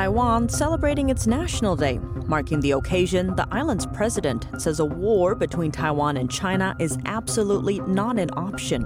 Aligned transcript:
Taiwan 0.00 0.48
celebrating 0.48 1.10
its 1.10 1.26
National 1.26 1.76
Day. 1.76 2.00
Marking 2.26 2.58
the 2.60 2.70
occasion, 2.70 3.36
the 3.36 3.46
island's 3.52 3.84
president 3.84 4.46
says 4.56 4.80
a 4.80 4.84
war 4.86 5.34
between 5.34 5.70
Taiwan 5.70 6.16
and 6.16 6.30
China 6.30 6.74
is 6.78 6.96
absolutely 7.04 7.80
not 7.80 8.18
an 8.18 8.30
option. 8.32 8.82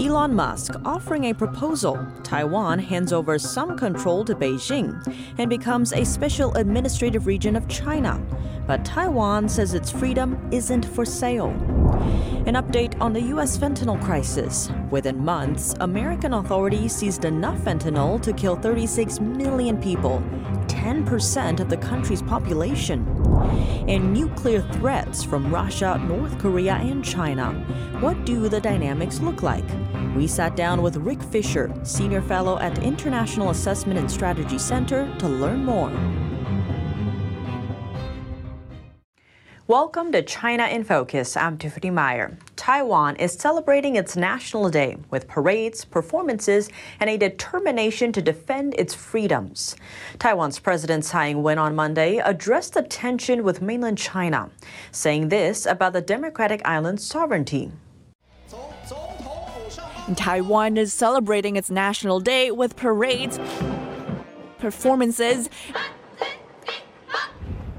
Elon 0.00 0.34
Musk 0.34 0.74
offering 0.86 1.24
a 1.24 1.34
proposal. 1.34 1.98
Taiwan 2.22 2.78
hands 2.78 3.12
over 3.12 3.38
some 3.38 3.76
control 3.76 4.24
to 4.24 4.34
Beijing 4.34 4.96
and 5.36 5.50
becomes 5.50 5.92
a 5.92 6.02
special 6.02 6.54
administrative 6.54 7.26
region 7.26 7.54
of 7.54 7.68
China. 7.68 8.18
But 8.66 8.86
Taiwan 8.86 9.50
says 9.50 9.74
its 9.74 9.90
freedom 9.90 10.48
isn't 10.50 10.86
for 10.86 11.04
sale. 11.04 11.52
An 12.46 12.54
update 12.54 13.00
on 13.00 13.12
the 13.12 13.20
U.S. 13.22 13.58
fentanyl 13.58 14.00
crisis. 14.02 14.70
Within 14.90 15.24
months, 15.24 15.74
American 15.80 16.34
authorities 16.34 16.94
seized 16.94 17.24
enough 17.24 17.58
fentanyl 17.58 18.20
to 18.22 18.32
kill 18.32 18.56
36 18.56 19.20
million 19.20 19.80
people, 19.80 20.22
10% 20.66 21.60
of 21.60 21.68
the 21.68 21.76
country's 21.76 22.22
population. 22.22 23.06
And 23.88 24.12
nuclear 24.12 24.62
threats 24.74 25.24
from 25.24 25.52
Russia, 25.52 26.00
North 26.06 26.38
Korea, 26.38 26.74
and 26.74 27.04
China. 27.04 27.52
What 28.00 28.24
do 28.24 28.48
the 28.48 28.60
dynamics 28.60 29.20
look 29.20 29.42
like? 29.42 29.64
We 30.14 30.26
sat 30.26 30.56
down 30.56 30.82
with 30.82 30.96
Rick 30.96 31.22
Fisher, 31.22 31.74
Senior 31.82 32.22
Fellow 32.22 32.58
at 32.58 32.78
International 32.82 33.50
Assessment 33.50 33.98
and 33.98 34.10
Strategy 34.10 34.58
Center, 34.58 35.12
to 35.18 35.28
learn 35.28 35.64
more. 35.64 35.90
Welcome 39.68 40.12
to 40.12 40.22
China 40.22 40.68
in 40.68 40.84
Focus. 40.84 41.36
I'm 41.36 41.58
Tiffany 41.58 41.90
Meyer. 41.90 42.38
Taiwan 42.54 43.16
is 43.16 43.32
celebrating 43.32 43.96
its 43.96 44.14
National 44.14 44.70
Day 44.70 44.96
with 45.10 45.26
parades, 45.26 45.84
performances, 45.84 46.70
and 47.00 47.10
a 47.10 47.16
determination 47.16 48.12
to 48.12 48.22
defend 48.22 48.74
its 48.78 48.94
freedoms. 48.94 49.74
Taiwan's 50.20 50.60
President 50.60 51.04
Tsai 51.04 51.30
Ing-wen 51.30 51.58
on 51.58 51.74
Monday 51.74 52.18
addressed 52.18 52.74
the 52.74 52.82
tension 52.82 53.42
with 53.42 53.60
mainland 53.60 53.98
China, 53.98 54.50
saying 54.92 55.30
this 55.30 55.66
about 55.66 55.94
the 55.94 56.00
democratic 56.00 56.62
island's 56.64 57.04
sovereignty. 57.04 57.72
Taiwan 60.14 60.76
is 60.76 60.92
celebrating 60.92 61.56
its 61.56 61.72
National 61.72 62.20
Day 62.20 62.52
with 62.52 62.76
parades, 62.76 63.40
performances, 64.60 65.50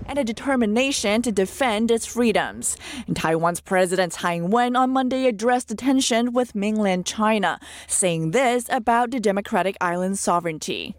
and 0.08 0.18
a 0.18 0.24
determination 0.24 1.22
to 1.22 1.32
defend 1.32 1.92
its 1.92 2.06
freedoms. 2.06 2.78
And 3.08 3.16
Taiwan's 3.16 3.62
President 3.62 4.14
Tsai 4.14 4.36
Ing-wen 4.36 4.76
on 4.76 4.92
Monday 4.92 5.28
addressed 5.28 5.68
the 5.68 5.76
tension 5.76 6.34
with 6.34 6.56
mainland 6.56 7.06
China, 7.06 7.60
saying 7.88 8.32
this 8.32 8.66
about 8.70 9.12
the 9.12 9.20
democratic 9.20 9.78
island's 9.82 10.20
sovereignty. 10.20 10.96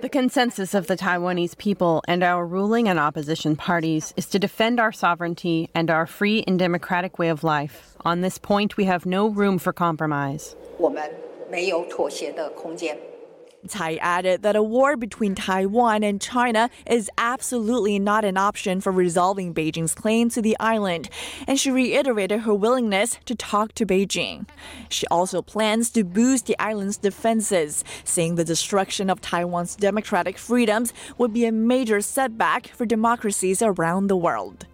The 0.00 0.08
consensus 0.08 0.72
of 0.72 0.86
the 0.86 0.96
Taiwanese 0.96 1.58
people 1.58 2.02
and 2.08 2.22
our 2.22 2.46
ruling 2.46 2.88
and 2.88 2.98
opposition 2.98 3.54
parties 3.54 4.14
is 4.16 4.24
to 4.26 4.38
defend 4.38 4.80
our 4.80 4.92
sovereignty 4.92 5.68
and 5.74 5.90
our 5.90 6.06
free 6.06 6.42
and 6.46 6.58
democratic 6.58 7.18
way 7.18 7.28
of 7.28 7.44
life. 7.44 7.96
On 8.00 8.22
this 8.22 8.38
point, 8.38 8.78
we 8.78 8.84
have 8.84 9.04
no 9.04 9.28
room 9.28 9.58
for 9.58 9.74
compromise. 9.74 10.56
Tsai 13.66 13.96
added 14.00 14.42
that 14.42 14.56
a 14.56 14.62
war 14.62 14.96
between 14.96 15.34
Taiwan 15.34 16.02
and 16.02 16.20
China 16.20 16.70
is 16.86 17.10
absolutely 17.18 17.98
not 17.98 18.24
an 18.24 18.36
option 18.36 18.80
for 18.80 18.90
resolving 18.90 19.52
Beijing's 19.52 19.94
claim 19.94 20.30
to 20.30 20.40
the 20.40 20.56
island, 20.58 21.10
and 21.46 21.60
she 21.60 21.70
reiterated 21.70 22.40
her 22.40 22.54
willingness 22.54 23.18
to 23.26 23.34
talk 23.34 23.72
to 23.74 23.84
Beijing. 23.84 24.48
She 24.88 25.06
also 25.08 25.42
plans 25.42 25.90
to 25.90 26.04
boost 26.04 26.46
the 26.46 26.58
island's 26.58 26.96
defenses, 26.96 27.84
saying 28.04 28.36
the 28.36 28.44
destruction 28.44 29.10
of 29.10 29.20
Taiwan's 29.20 29.76
democratic 29.76 30.38
freedoms 30.38 30.92
would 31.18 31.32
be 31.32 31.44
a 31.44 31.52
major 31.52 32.00
setback 32.00 32.68
for 32.68 32.86
democracies 32.86 33.60
around 33.62 34.06
the 34.06 34.16
world. 34.16 34.66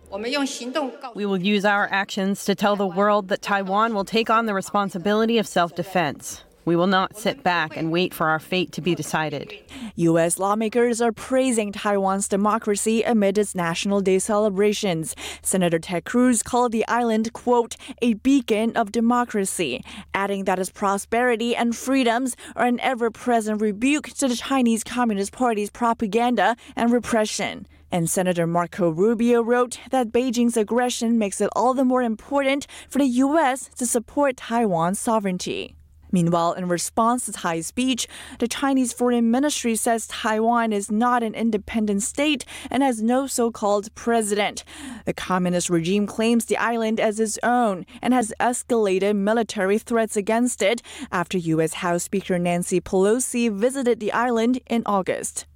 We 1.15 1.27
will 1.27 1.41
use 1.41 1.65
our 1.65 1.89
actions 1.91 2.45
to 2.45 2.55
tell 2.55 2.77
the 2.77 2.87
world 2.87 3.29
that 3.29 3.43
Taiwan 3.43 3.93
will 3.93 4.05
take 4.05 4.31
on 4.31 4.47
the 4.47 4.55
responsibility 4.55 5.39
of 5.39 5.47
self 5.47 5.75
defense. 5.75 6.46
We 6.66 6.75
will 6.75 6.88
not 6.88 7.16
sit 7.16 7.44
back 7.44 7.77
and 7.77 7.93
wait 7.93 8.12
for 8.12 8.28
our 8.28 8.41
fate 8.41 8.72
to 8.72 8.81
be 8.81 8.97
decided. 8.97 9.54
U.S. 9.94 10.37
lawmakers 10.37 11.00
are 11.00 11.12
praising 11.12 11.71
Taiwan's 11.71 12.27
democracy 12.27 13.04
amid 13.04 13.38
its 13.38 13.54
National 13.54 14.00
Day 14.00 14.19
celebrations. 14.19 15.15
Senator 15.43 15.78
Ted 15.78 16.04
Cruz 16.04 16.43
called 16.43 16.72
the 16.72 16.87
island, 16.88 17.32
quote, 17.32 17.77
a 18.03 18.15
beacon 18.15 18.77
of 18.77 18.91
democracy, 18.91 19.84
adding 20.12 20.43
that 20.44 20.59
its 20.59 20.71
prosperity 20.71 21.54
and 21.54 21.77
freedoms 21.77 22.37
are 22.56 22.66
an 22.66 22.81
ever 22.81 23.12
present 23.12 23.62
rebuke 23.62 24.09
to 24.09 24.27
the 24.27 24.34
Chinese 24.34 24.83
Communist 24.83 25.31
Party's 25.31 25.71
propaganda 25.71 26.56
and 26.75 26.91
repression. 26.93 27.69
And 27.93 28.10
Senator 28.10 28.48
Marco 28.48 28.91
Rubio 28.91 29.41
wrote 29.41 29.78
that 29.93 30.10
Beijing's 30.10 30.56
aggression 30.56 31.16
makes 31.16 31.41
it 31.41 31.48
all 31.54 31.75
the 31.75 31.84
more 31.84 32.03
important 32.03 32.66
for 32.88 32.98
the 32.98 33.06
U.S. 33.06 33.71
to 33.77 33.87
support 33.87 34.37
Taiwan's 34.37 34.98
sovereignty. 34.98 35.76
Meanwhile, 36.12 36.55
in 36.55 36.69
response 36.69 37.27
to 37.27 37.33
Tsai's 37.33 37.67
speech, 37.67 38.06
the 38.39 38.49
Chinese 38.49 38.93
Foreign 38.93 39.31
Ministry 39.31 39.77
says 39.77 40.06
Taiwan 40.06 40.72
is 40.72 40.91
not 40.91 41.22
an 41.22 41.34
independent 41.34 42.03
state 42.03 42.44
and 42.71 42.83
has 42.83 43.03
no 43.03 43.27
so 43.27 43.50
called 43.50 43.94
president. 43.94 44.65
The 45.05 45.15
communist 45.15 45.71
regime 45.71 46.06
claims 46.06 46.47
the 46.47 46.56
island 46.56 47.00
as 47.00 47.21
its 47.21 47.39
own 47.43 47.87
and 48.03 48.15
has 48.15 48.33
escalated 48.41 49.16
military 49.16 49.78
threats 49.78 50.16
against 50.16 50.62
it 50.62 50.83
after 51.11 51.39
U.S. 51.39 51.75
House 51.75 52.05
Speaker 52.05 52.39
Nancy 52.39 52.81
Pelosi 52.81 53.53
visited 53.53 54.00
the 54.00 54.12
island 54.12 54.61
in 54.66 54.83
August. 54.87 55.47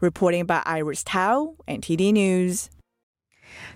Reporting 0.00 0.44
by 0.44 0.62
Iris 0.66 1.02
Tao, 1.02 1.54
NTD 1.66 2.12
News. 2.12 2.68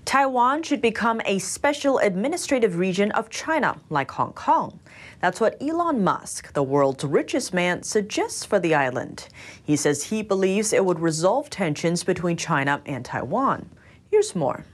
Taiwan 0.05 0.63
should 0.63 0.81
become 0.81 1.21
a 1.25 1.39
special 1.39 1.99
administrative 1.99 2.77
region 2.77 3.11
of 3.13 3.31
China, 3.31 3.81
like 3.91 4.11
Hong 4.13 4.33
Kong. 4.33 4.81
That's 5.21 5.41
what 5.41 5.61
Elon 5.61 6.05
Musk, 6.05 6.53
the 6.53 6.63
world's 6.63 7.05
richest 7.05 7.53
man, 7.53 7.83
suggests 7.83 8.45
for 8.45 8.59
the 8.59 8.75
island. 8.75 9.29
He 9.63 9.77
says 9.77 10.05
he 10.05 10.23
believes 10.23 10.73
it 10.73 10.85
would 10.85 11.01
resolve 11.01 11.51
tensions 11.51 12.05
between 12.05 12.37
China 12.37 12.81
and 12.87 13.05
Taiwan. 13.05 13.69
Here's 14.11 14.35
more. 14.35 14.65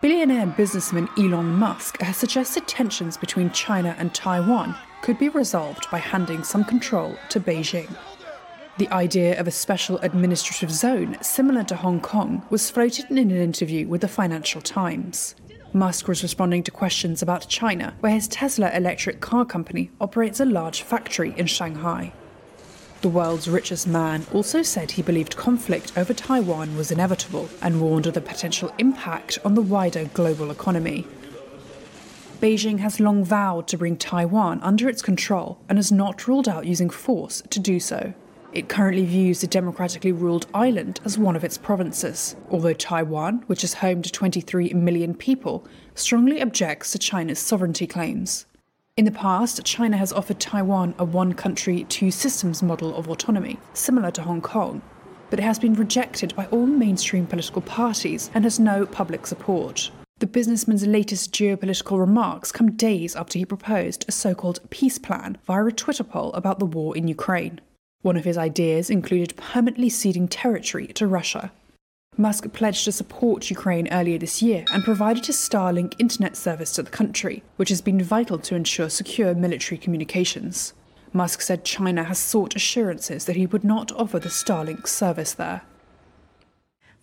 Billionaire 0.00 0.46
businessman 0.46 1.08
Elon 1.16 1.46
Musk 1.46 2.00
has 2.00 2.16
suggested 2.16 2.66
tensions 2.66 3.16
between 3.16 3.50
China 3.52 3.94
and 3.98 4.14
Taiwan 4.14 4.74
could 5.00 5.18
be 5.18 5.28
resolved 5.28 5.90
by 5.90 5.98
handing 5.98 6.42
some 6.42 6.64
control 6.64 7.16
to 7.30 7.40
Beijing. 7.40 7.88
The 8.76 8.90
idea 8.92 9.38
of 9.38 9.46
a 9.46 9.52
special 9.52 9.98
administrative 9.98 10.72
zone 10.72 11.16
similar 11.22 11.62
to 11.64 11.76
Hong 11.76 12.00
Kong 12.00 12.44
was 12.50 12.70
floated 12.70 13.08
in 13.08 13.18
an 13.18 13.30
interview 13.30 13.86
with 13.86 14.00
the 14.00 14.08
Financial 14.08 14.60
Times. 14.60 15.36
Musk 15.72 16.08
was 16.08 16.24
responding 16.24 16.64
to 16.64 16.72
questions 16.72 17.22
about 17.22 17.48
China, 17.48 17.94
where 18.00 18.12
his 18.12 18.26
Tesla 18.26 18.72
electric 18.74 19.20
car 19.20 19.44
company 19.44 19.92
operates 20.00 20.40
a 20.40 20.44
large 20.44 20.82
factory 20.82 21.32
in 21.36 21.46
Shanghai. 21.46 22.12
The 23.00 23.08
world's 23.08 23.48
richest 23.48 23.86
man 23.86 24.26
also 24.32 24.62
said 24.62 24.90
he 24.90 25.02
believed 25.02 25.36
conflict 25.36 25.96
over 25.96 26.12
Taiwan 26.12 26.76
was 26.76 26.90
inevitable 26.90 27.48
and 27.62 27.80
warned 27.80 28.08
of 28.08 28.14
the 28.14 28.20
potential 28.20 28.74
impact 28.78 29.38
on 29.44 29.54
the 29.54 29.62
wider 29.62 30.06
global 30.14 30.50
economy. 30.50 31.06
Beijing 32.40 32.80
has 32.80 32.98
long 32.98 33.24
vowed 33.24 33.68
to 33.68 33.78
bring 33.78 33.96
Taiwan 33.96 34.58
under 34.62 34.88
its 34.88 35.00
control 35.00 35.58
and 35.68 35.78
has 35.78 35.92
not 35.92 36.26
ruled 36.26 36.48
out 36.48 36.66
using 36.66 36.90
force 36.90 37.40
to 37.50 37.60
do 37.60 37.78
so. 37.78 38.14
It 38.54 38.68
currently 38.68 39.04
views 39.04 39.40
the 39.40 39.48
democratically 39.48 40.12
ruled 40.12 40.46
island 40.54 41.00
as 41.04 41.18
one 41.18 41.34
of 41.34 41.42
its 41.42 41.58
provinces, 41.58 42.36
although 42.52 42.72
Taiwan, 42.72 43.42
which 43.48 43.64
is 43.64 43.74
home 43.74 44.00
to 44.02 44.12
23 44.12 44.72
million 44.74 45.12
people, 45.12 45.66
strongly 45.96 46.40
objects 46.40 46.92
to 46.92 46.98
China's 47.00 47.40
sovereignty 47.40 47.88
claims. 47.88 48.46
In 48.96 49.06
the 49.06 49.10
past, 49.10 49.64
China 49.64 49.96
has 49.96 50.12
offered 50.12 50.38
Taiwan 50.38 50.94
a 51.00 51.04
one 51.04 51.32
country, 51.32 51.82
two 51.88 52.12
systems 52.12 52.62
model 52.62 52.94
of 52.94 53.08
autonomy, 53.08 53.58
similar 53.72 54.12
to 54.12 54.22
Hong 54.22 54.40
Kong, 54.40 54.82
but 55.30 55.40
it 55.40 55.42
has 55.42 55.58
been 55.58 55.74
rejected 55.74 56.32
by 56.36 56.46
all 56.46 56.66
mainstream 56.66 57.26
political 57.26 57.60
parties 57.60 58.30
and 58.34 58.44
has 58.44 58.60
no 58.60 58.86
public 58.86 59.26
support. 59.26 59.90
The 60.20 60.28
businessman's 60.28 60.86
latest 60.86 61.34
geopolitical 61.34 61.98
remarks 61.98 62.52
come 62.52 62.76
days 62.76 63.16
after 63.16 63.36
he 63.36 63.44
proposed 63.44 64.04
a 64.06 64.12
so 64.12 64.32
called 64.32 64.60
peace 64.70 64.96
plan 64.96 65.38
via 65.44 65.64
a 65.64 65.72
Twitter 65.72 66.04
poll 66.04 66.32
about 66.34 66.60
the 66.60 66.66
war 66.66 66.96
in 66.96 67.08
Ukraine. 67.08 67.60
One 68.04 68.18
of 68.18 68.26
his 68.26 68.36
ideas 68.36 68.90
included 68.90 69.34
permanently 69.34 69.88
ceding 69.88 70.28
territory 70.28 70.88
to 70.88 71.06
Russia. 71.06 71.50
Musk 72.18 72.52
pledged 72.52 72.84
to 72.84 72.92
support 72.92 73.48
Ukraine 73.48 73.88
earlier 73.90 74.18
this 74.18 74.42
year 74.42 74.66
and 74.70 74.84
provided 74.84 75.26
a 75.30 75.32
Starlink 75.32 75.94
internet 75.98 76.36
service 76.36 76.72
to 76.72 76.82
the 76.82 76.90
country, 76.90 77.42
which 77.56 77.70
has 77.70 77.80
been 77.80 78.02
vital 78.02 78.38
to 78.40 78.54
ensure 78.54 78.90
secure 78.90 79.34
military 79.34 79.78
communications. 79.78 80.74
Musk 81.14 81.40
said 81.40 81.64
China 81.64 82.04
has 82.04 82.18
sought 82.18 82.54
assurances 82.54 83.24
that 83.24 83.36
he 83.36 83.46
would 83.46 83.64
not 83.64 83.90
offer 83.92 84.18
the 84.18 84.28
Starlink 84.28 84.86
service 84.86 85.32
there. 85.32 85.62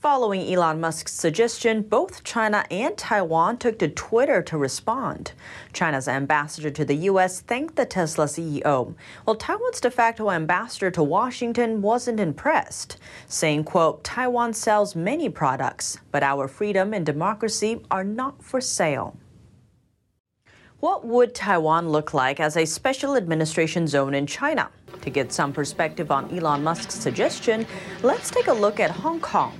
Following 0.01 0.51
Elon 0.51 0.79
Musk's 0.79 1.13
suggestion, 1.13 1.83
both 1.83 2.23
China 2.23 2.65
and 2.71 2.97
Taiwan 2.97 3.59
took 3.59 3.77
to 3.77 3.87
Twitter 3.87 4.41
to 4.41 4.57
respond. 4.57 5.33
China's 5.73 6.07
ambassador 6.07 6.71
to 6.71 6.83
the 6.83 6.95
U.S. 7.11 7.41
thanked 7.41 7.75
the 7.75 7.85
Tesla 7.85 8.25
CEO, 8.25 8.95
while 9.25 9.35
Taiwan's 9.35 9.79
de 9.79 9.91
facto 9.91 10.31
ambassador 10.31 10.89
to 10.89 11.03
Washington 11.03 11.83
wasn't 11.83 12.19
impressed, 12.19 12.97
saying, 13.27 13.63
quote, 13.63 14.03
Taiwan 14.03 14.53
sells 14.53 14.95
many 14.95 15.29
products, 15.29 15.99
but 16.09 16.23
our 16.23 16.47
freedom 16.47 16.95
and 16.95 17.05
democracy 17.05 17.85
are 17.91 18.03
not 18.03 18.43
for 18.43 18.59
sale. 18.59 19.15
What 20.79 21.05
would 21.05 21.35
Taiwan 21.35 21.89
look 21.89 22.11
like 22.11 22.39
as 22.39 22.57
a 22.57 22.65
special 22.65 23.15
administration 23.15 23.85
zone 23.85 24.15
in 24.15 24.25
China? 24.25 24.71
To 25.01 25.11
get 25.11 25.31
some 25.31 25.53
perspective 25.53 26.09
on 26.09 26.35
Elon 26.35 26.63
Musk's 26.63 26.95
suggestion, 26.95 27.67
let's 28.01 28.31
take 28.31 28.47
a 28.47 28.53
look 28.53 28.79
at 28.79 28.89
Hong 28.89 29.19
Kong. 29.19 29.55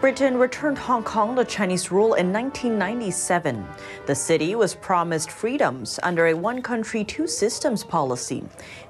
Britain 0.00 0.38
returned 0.38 0.78
Hong 0.78 1.02
Kong 1.02 1.36
to 1.36 1.44
Chinese 1.44 1.92
rule 1.92 2.14
in 2.14 2.32
1997. 2.32 3.66
The 4.06 4.14
city 4.14 4.54
was 4.54 4.74
promised 4.74 5.30
freedoms 5.30 6.00
under 6.02 6.28
a 6.28 6.32
one 6.32 6.62
country, 6.62 7.04
two 7.04 7.26
systems 7.26 7.84
policy, 7.84 8.42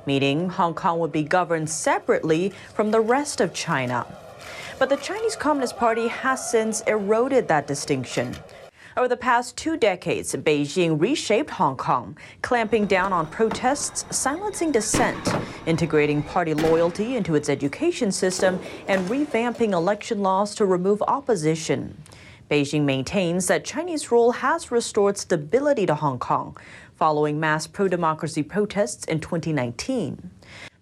meaning 0.07 0.49
Hong 0.49 0.73
Kong 0.73 1.01
would 1.01 1.11
be 1.11 1.25
governed 1.25 1.69
separately 1.69 2.53
from 2.75 2.93
the 2.93 3.01
rest 3.01 3.41
of 3.41 3.53
China. 3.53 4.07
But 4.79 4.89
the 4.89 4.99
Chinese 4.99 5.35
Communist 5.35 5.77
Party 5.77 6.07
has 6.07 6.49
since 6.49 6.81
eroded 6.83 7.49
that 7.49 7.67
distinction. 7.67 8.37
Over 8.97 9.07
the 9.07 9.17
past 9.17 9.57
two 9.57 9.77
decades, 9.77 10.35
Beijing 10.35 11.01
reshaped 11.01 11.51
Hong 11.51 11.77
Kong, 11.77 12.19
clamping 12.43 12.87
down 12.87 13.13
on 13.13 13.29
protests, 13.29 14.05
silencing 14.11 14.73
dissent, 14.73 15.33
integrating 15.65 16.25
party 16.25 16.55
loyalty 16.55 17.15
into 17.15 17.37
its 17.37 17.49
education 17.49 18.11
system, 18.11 18.59
and 18.89 19.09
revamping 19.09 19.73
election 19.73 20.23
laws 20.23 20.57
to 20.57 20.67
remove 20.67 21.03
opposition. 21.03 22.03
Beijing 22.51 22.83
maintains 22.83 23.47
that 23.47 23.65
Chinese 23.65 24.11
rule 24.11 24.33
has 24.33 24.73
restored 24.73 25.17
stability 25.17 25.87
to 25.87 25.95
Hong 25.95 26.19
Kong 26.19 26.57
following 26.97 27.39
mass 27.39 27.69
pro 27.69 27.87
democracy 27.87 28.43
protests 28.43 29.05
in 29.05 29.21
2019. 29.21 30.31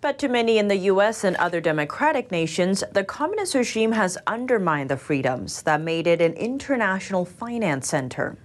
But 0.00 0.16
to 0.20 0.28
many 0.28 0.58
in 0.58 0.68
the 0.68 0.76
U.S. 0.92 1.24
and 1.24 1.34
other 1.36 1.60
democratic 1.60 2.30
nations, 2.30 2.84
the 2.92 3.02
communist 3.02 3.56
regime 3.56 3.90
has 3.92 4.16
undermined 4.28 4.90
the 4.90 4.96
freedoms 4.96 5.62
that 5.62 5.80
made 5.80 6.06
it 6.06 6.22
an 6.22 6.34
international 6.34 7.24
finance 7.24 7.88
center. 7.88 8.38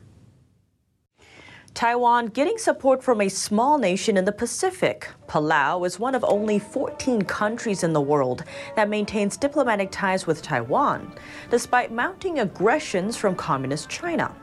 Taiwan 1.76 2.28
getting 2.28 2.58
support 2.58 3.04
from 3.04 3.22
a 3.22 3.30
small 3.30 3.78
nation 3.78 4.18
in 4.18 4.26
the 4.26 4.32
Pacific. 4.32 5.10
Palau 5.28 5.86
is 5.86 6.00
one 6.00 6.16
of 6.16 6.24
only 6.24 6.58
14 6.58 7.22
countries 7.24 7.84
in 7.84 7.94
the 7.94 8.02
world 8.02 8.44
that 8.76 8.90
maintains 8.90 9.38
diplomatic 9.38 9.92
ties 9.92 10.26
with 10.26 10.42
Taiwan, 10.42 11.14
despite 11.52 11.92
mounting 11.92 12.40
aggressions 12.40 13.16
from 13.16 13.36
communist 13.36 13.90
China. 13.90 14.36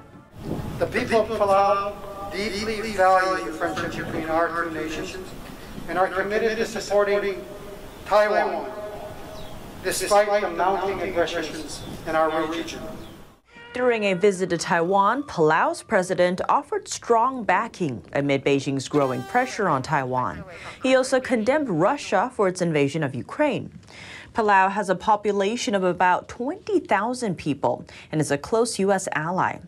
The 0.79 0.87
people 0.87 1.23
of 1.23 1.29
Palau 1.29 2.33
deeply 2.33 2.93
value 2.93 3.45
the 3.45 3.53
friendship 3.53 4.07
between 4.07 4.29
our 4.29 4.65
two 4.65 4.71
nations 4.71 5.17
and 5.91 5.99
are 5.99 6.07
committed 6.07 6.57
to 6.57 6.65
supporting 6.65 7.45
Taiwan 8.07 8.71
despite 9.83 10.41
the 10.41 10.49
mounting 10.49 11.01
aggressions 11.01 11.83
in 12.07 12.15
our 12.15 12.47
region. 12.47 12.81
During 13.73 14.05
a 14.05 14.15
visit 14.15 14.51
to 14.51 14.57
Taiwan, 14.57 15.25
Palau's 15.25 15.83
president 15.83 16.41
offered 16.49 16.87
strong 16.87 17.43
backing 17.43 18.03
amid 18.13 18.45
Beijing's 18.45 18.89
growing 18.89 19.23
pressure 19.25 19.69
on 19.69 19.83
Taiwan. 19.83 20.45
He 20.83 20.95
also 20.95 21.19
condemned 21.19 21.69
Russia 21.69 22.31
for 22.35 22.47
its 22.47 22.63
invasion 22.63 23.03
of 23.03 23.15
Ukraine. 23.15 23.73
Palau 24.33 24.71
has 24.71 24.91
a 24.91 24.95
population 24.95 25.75
of 25.75 25.83
about 25.83 26.29
20,000 26.29 27.37
people 27.37 27.85
and 28.13 28.21
is 28.21 28.31
a 28.31 28.39
close 28.39 28.79
U.S. 28.79 29.09
ally. 29.13 29.59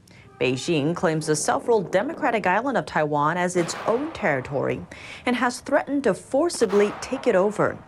Beijing 0.42 0.92
claims 0.96 1.28
the 1.28 1.36
self 1.36 1.68
ruled 1.68 1.92
democratic 1.92 2.48
island 2.48 2.76
of 2.76 2.84
Taiwan 2.84 3.36
as 3.36 3.54
its 3.54 3.76
own 3.86 4.10
territory 4.10 4.84
and 5.24 5.36
has 5.36 5.60
threatened 5.60 6.02
to 6.02 6.14
forcibly 6.14 6.92
take 7.00 7.28
it 7.28 7.36
over. 7.36 7.78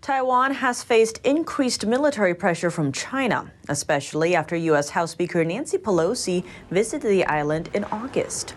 Taiwan 0.00 0.54
has 0.54 0.82
faced 0.82 1.20
increased 1.22 1.86
military 1.86 2.34
pressure 2.34 2.68
from 2.68 2.90
China, 2.90 3.52
especially 3.68 4.34
after 4.34 4.56
U.S. 4.56 4.90
House 4.90 5.12
Speaker 5.12 5.44
Nancy 5.44 5.78
Pelosi 5.78 6.44
visited 6.68 7.08
the 7.08 7.24
island 7.26 7.70
in 7.74 7.84
August. 7.84 8.56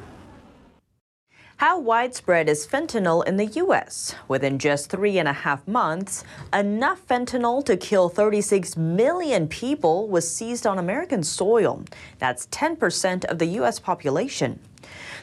How 1.57 1.79
widespread 1.79 2.49
is 2.49 2.65
fentanyl 2.65 3.25
in 3.25 3.37
the 3.37 3.45
U.S.? 3.45 4.15
Within 4.27 4.57
just 4.57 4.89
three 4.89 5.19
and 5.19 5.27
a 5.27 5.33
half 5.33 5.65
months, 5.67 6.23
enough 6.51 7.07
fentanyl 7.07 7.63
to 7.65 7.77
kill 7.77 8.09
36 8.09 8.75
million 8.75 9.47
people 9.47 10.07
was 10.07 10.29
seized 10.29 10.65
on 10.65 10.79
American 10.79 11.21
soil. 11.23 11.83
That's 12.17 12.47
10% 12.47 13.25
of 13.25 13.37
the 13.37 13.45
U.S. 13.45 13.79
population. 13.79 14.59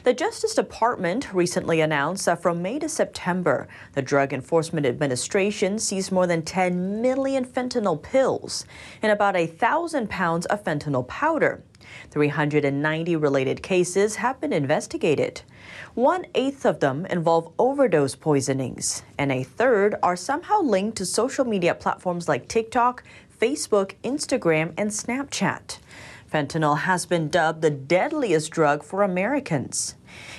The 0.03 0.13
Justice 0.13 0.55
Department 0.55 1.31
recently 1.33 1.81
announced 1.81 2.25
that 2.25 2.41
from 2.41 2.61
May 2.61 2.79
to 2.79 2.89
September, 2.89 3.67
the 3.93 4.01
Drug 4.01 4.33
Enforcement 4.33 4.85
Administration 4.85 5.77
seized 5.77 6.11
more 6.11 6.25
than 6.25 6.41
10 6.41 7.01
million 7.01 7.45
fentanyl 7.45 8.01
pills 8.01 8.65
and 9.01 9.11
about 9.11 9.35
a 9.35 9.45
thousand 9.47 10.09
pounds 10.09 10.45
of 10.47 10.63
fentanyl 10.63 11.07
powder. 11.07 11.63
390 12.09 13.15
related 13.15 13.61
cases 13.61 14.15
have 14.15 14.39
been 14.41 14.53
investigated. 14.53 15.41
One 15.93 16.25
eighth 16.35 16.65
of 16.65 16.79
them 16.79 17.05
involve 17.05 17.53
overdose 17.59 18.15
poisonings, 18.15 19.03
and 19.17 19.31
a 19.31 19.43
third 19.43 19.95
are 20.01 20.15
somehow 20.15 20.61
linked 20.61 20.97
to 20.97 21.05
social 21.05 21.45
media 21.45 21.75
platforms 21.75 22.27
like 22.27 22.47
TikTok, 22.47 23.03
Facebook, 23.39 23.93
Instagram, 24.03 24.73
and 24.77 24.91
Snapchat. 24.91 25.79
Fentanyl 26.31 26.79
has 26.79 27.05
been 27.05 27.27
dubbed 27.27 27.61
the 27.61 27.69
deadliest 27.69 28.51
drug 28.51 28.83
for 28.83 29.03
Americans. 29.03 29.95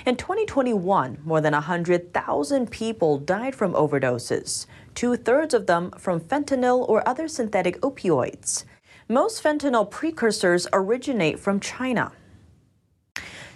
In 0.07 0.15
2021, 0.15 1.19
more 1.23 1.39
than 1.39 1.53
100,000 1.53 2.71
people 2.71 3.19
died 3.19 3.53
from 3.53 3.73
overdoses, 3.73 4.65
two 4.95 5.15
thirds 5.15 5.53
of 5.53 5.67
them 5.67 5.91
from 5.91 6.19
fentanyl 6.19 6.89
or 6.89 7.07
other 7.07 7.27
synthetic 7.27 7.79
opioids. 7.81 8.63
Most 9.07 9.43
fentanyl 9.43 9.89
precursors 9.89 10.65
originate 10.73 11.39
from 11.39 11.59
China. 11.59 12.11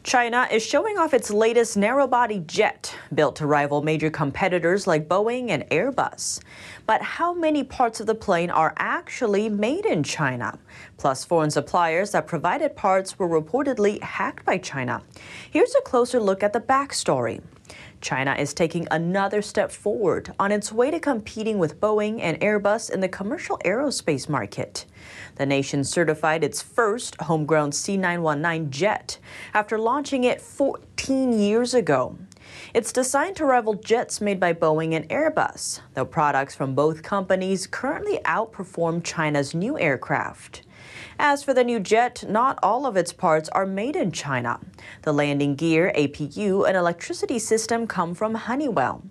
China 0.07 0.47
is 0.49 0.65
showing 0.65 0.97
off 0.97 1.13
its 1.13 1.31
latest 1.31 1.75
narrow 1.75 2.07
body 2.07 2.39
jet, 2.47 2.95
built 3.13 3.35
to 3.35 3.45
rival 3.45 3.81
major 3.81 4.09
competitors 4.09 4.87
like 4.87 5.09
Boeing 5.09 5.49
and 5.49 5.63
Airbus. 5.69 6.39
But 6.85 7.01
how 7.01 7.33
many 7.33 7.61
parts 7.65 7.99
of 7.99 8.07
the 8.07 8.15
plane 8.15 8.49
are 8.49 8.73
actually 8.77 9.49
made 9.49 9.85
in 9.85 10.03
China? 10.03 10.57
Plus, 10.95 11.25
foreign 11.25 11.51
suppliers 11.51 12.11
that 12.11 12.25
provided 12.25 12.73
parts 12.73 13.19
were 13.19 13.27
reportedly 13.27 14.01
hacked 14.01 14.45
by 14.45 14.59
China. 14.59 15.01
Here's 15.51 15.75
a 15.75 15.81
closer 15.81 16.21
look 16.21 16.41
at 16.41 16.53
the 16.53 16.61
backstory. 16.61 17.41
China 18.01 18.35
is 18.37 18.53
taking 18.53 18.87
another 18.91 19.41
step 19.41 19.71
forward 19.71 20.33
on 20.39 20.51
its 20.51 20.71
way 20.71 20.91
to 20.91 20.99
competing 20.99 21.57
with 21.57 21.79
Boeing 21.79 22.19
and 22.21 22.39
Airbus 22.39 22.89
in 22.89 22.99
the 22.99 23.09
commercial 23.09 23.57
aerospace 23.65 24.29
market. 24.29 24.85
The 25.35 25.45
nation 25.45 25.83
certified 25.83 26.43
its 26.43 26.61
first 26.61 27.19
homegrown 27.21 27.71
C919 27.71 28.69
jet 28.69 29.17
after 29.53 29.77
launching 29.77 30.23
it 30.23 30.41
14 30.41 31.33
years 31.33 31.73
ago. 31.73 32.17
It's 32.73 32.93
designed 32.93 33.35
to 33.37 33.45
rival 33.45 33.73
jets 33.73 34.21
made 34.21 34.39
by 34.39 34.53
Boeing 34.53 34.93
and 34.93 35.07
Airbus, 35.09 35.81
though 35.93 36.05
products 36.05 36.55
from 36.55 36.75
both 36.75 37.03
companies 37.03 37.67
currently 37.67 38.19
outperform 38.25 39.03
China's 39.03 39.53
new 39.53 39.77
aircraft. 39.79 40.61
As 41.19 41.43
for 41.43 41.53
the 41.53 41.63
new 41.63 41.79
jet, 41.79 42.23
not 42.27 42.59
all 42.61 42.85
of 42.85 42.95
its 42.95 43.11
parts 43.11 43.49
are 43.49 43.65
made 43.65 43.95
in 43.95 44.11
China. 44.11 44.59
The 45.01 45.13
landing 45.13 45.55
gear, 45.55 45.91
APU, 45.95 46.67
and 46.67 46.77
electricity 46.77 47.39
system 47.39 47.87
come 47.87 48.13
from 48.13 48.35
Honeywell. 48.35 49.03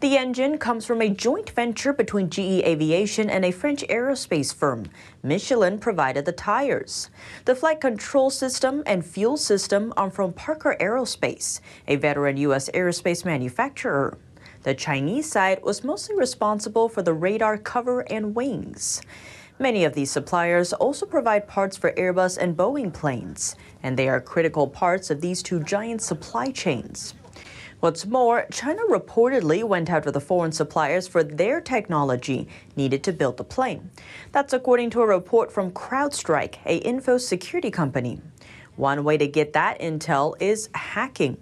The 0.00 0.16
engine 0.16 0.58
comes 0.58 0.84
from 0.84 1.00
a 1.00 1.08
joint 1.08 1.50
venture 1.50 1.92
between 1.92 2.30
GE 2.30 2.62
Aviation 2.64 3.30
and 3.30 3.44
a 3.44 3.50
French 3.50 3.82
aerospace 3.88 4.54
firm. 4.54 4.84
Michelin 5.22 5.78
provided 5.78 6.24
the 6.24 6.32
tires. 6.32 7.10
The 7.46 7.54
flight 7.54 7.80
control 7.80 8.30
system 8.30 8.82
and 8.86 9.04
fuel 9.04 9.36
system 9.36 9.92
are 9.96 10.10
from 10.10 10.32
Parker 10.32 10.76
Aerospace, 10.80 11.60
a 11.88 11.96
veteran 11.96 12.36
U.S. 12.36 12.68
aerospace 12.74 13.24
manufacturer. 13.24 14.18
The 14.62 14.74
Chinese 14.74 15.30
side 15.30 15.62
was 15.62 15.84
mostly 15.84 16.16
responsible 16.16 16.88
for 16.88 17.00
the 17.00 17.12
radar 17.12 17.56
cover 17.56 18.00
and 18.00 18.34
wings. 18.34 19.00
Many 19.58 19.84
of 19.84 19.94
these 19.94 20.10
suppliers 20.10 20.74
also 20.74 21.06
provide 21.06 21.48
parts 21.48 21.78
for 21.78 21.92
Airbus 21.92 22.36
and 22.36 22.54
Boeing 22.54 22.92
planes, 22.92 23.56
and 23.82 23.98
they 23.98 24.06
are 24.06 24.20
critical 24.20 24.68
parts 24.68 25.08
of 25.10 25.22
these 25.22 25.42
two 25.42 25.60
giant 25.60 26.02
supply 26.02 26.50
chains. 26.50 27.14
What's 27.80 28.04
more, 28.04 28.46
China 28.52 28.82
reportedly 28.90 29.64
went 29.64 29.88
after 29.88 30.10
the 30.10 30.20
foreign 30.20 30.52
suppliers 30.52 31.08
for 31.08 31.24
their 31.24 31.62
technology 31.62 32.48
needed 32.76 33.02
to 33.04 33.14
build 33.14 33.38
the 33.38 33.44
plane. 33.44 33.90
That's 34.32 34.52
according 34.52 34.90
to 34.90 35.00
a 35.00 35.06
report 35.06 35.50
from 35.50 35.70
CrowdStrike, 35.70 36.56
a 36.66 36.76
info 36.76 37.16
security 37.16 37.70
company. 37.70 38.20
One 38.76 39.04
way 39.04 39.16
to 39.16 39.26
get 39.26 39.54
that 39.54 39.80
intel 39.80 40.34
is 40.38 40.68
hacking. 40.74 41.38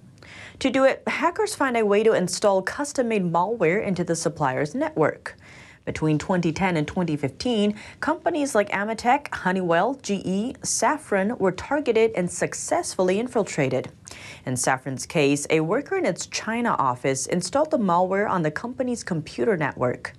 To 0.61 0.71
do 0.71 0.85
it, 0.85 1.03
hackers 1.09 1.57
find 1.57 1.77
a 1.77 1.85
way 1.85 2.05
to 2.05 2.13
install 2.13 2.63
custom 2.63 3.09
made 3.09 3.25
malware 3.25 3.85
into 3.85 4.05
the 4.05 4.15
supplier's 4.15 4.73
network. 4.73 5.37
Between 5.85 6.17
2010 6.17 6.79
and 6.79 6.89
2015, 6.89 7.75
companies 8.01 8.55
like 8.55 8.71
Ametek, 8.71 9.33
Honeywell, 9.35 9.95
GE, 9.97 10.57
Safran 10.63 11.39
were 11.39 11.53
targeted 11.53 12.13
and 12.17 12.31
successfully 12.31 13.21
infiltrated. 13.21 13.91
In 14.47 14.55
Safran's 14.55 15.05
case, 15.05 15.47
a 15.51 15.61
worker 15.61 15.97
in 15.97 16.07
its 16.07 16.27
China 16.27 16.71
office 16.79 17.27
installed 17.27 17.71
the 17.71 17.79
malware 17.79 18.29
on 18.29 18.43
the 18.43 18.51
company's 18.51 19.05
computer 19.05 19.59
network. 19.59 20.15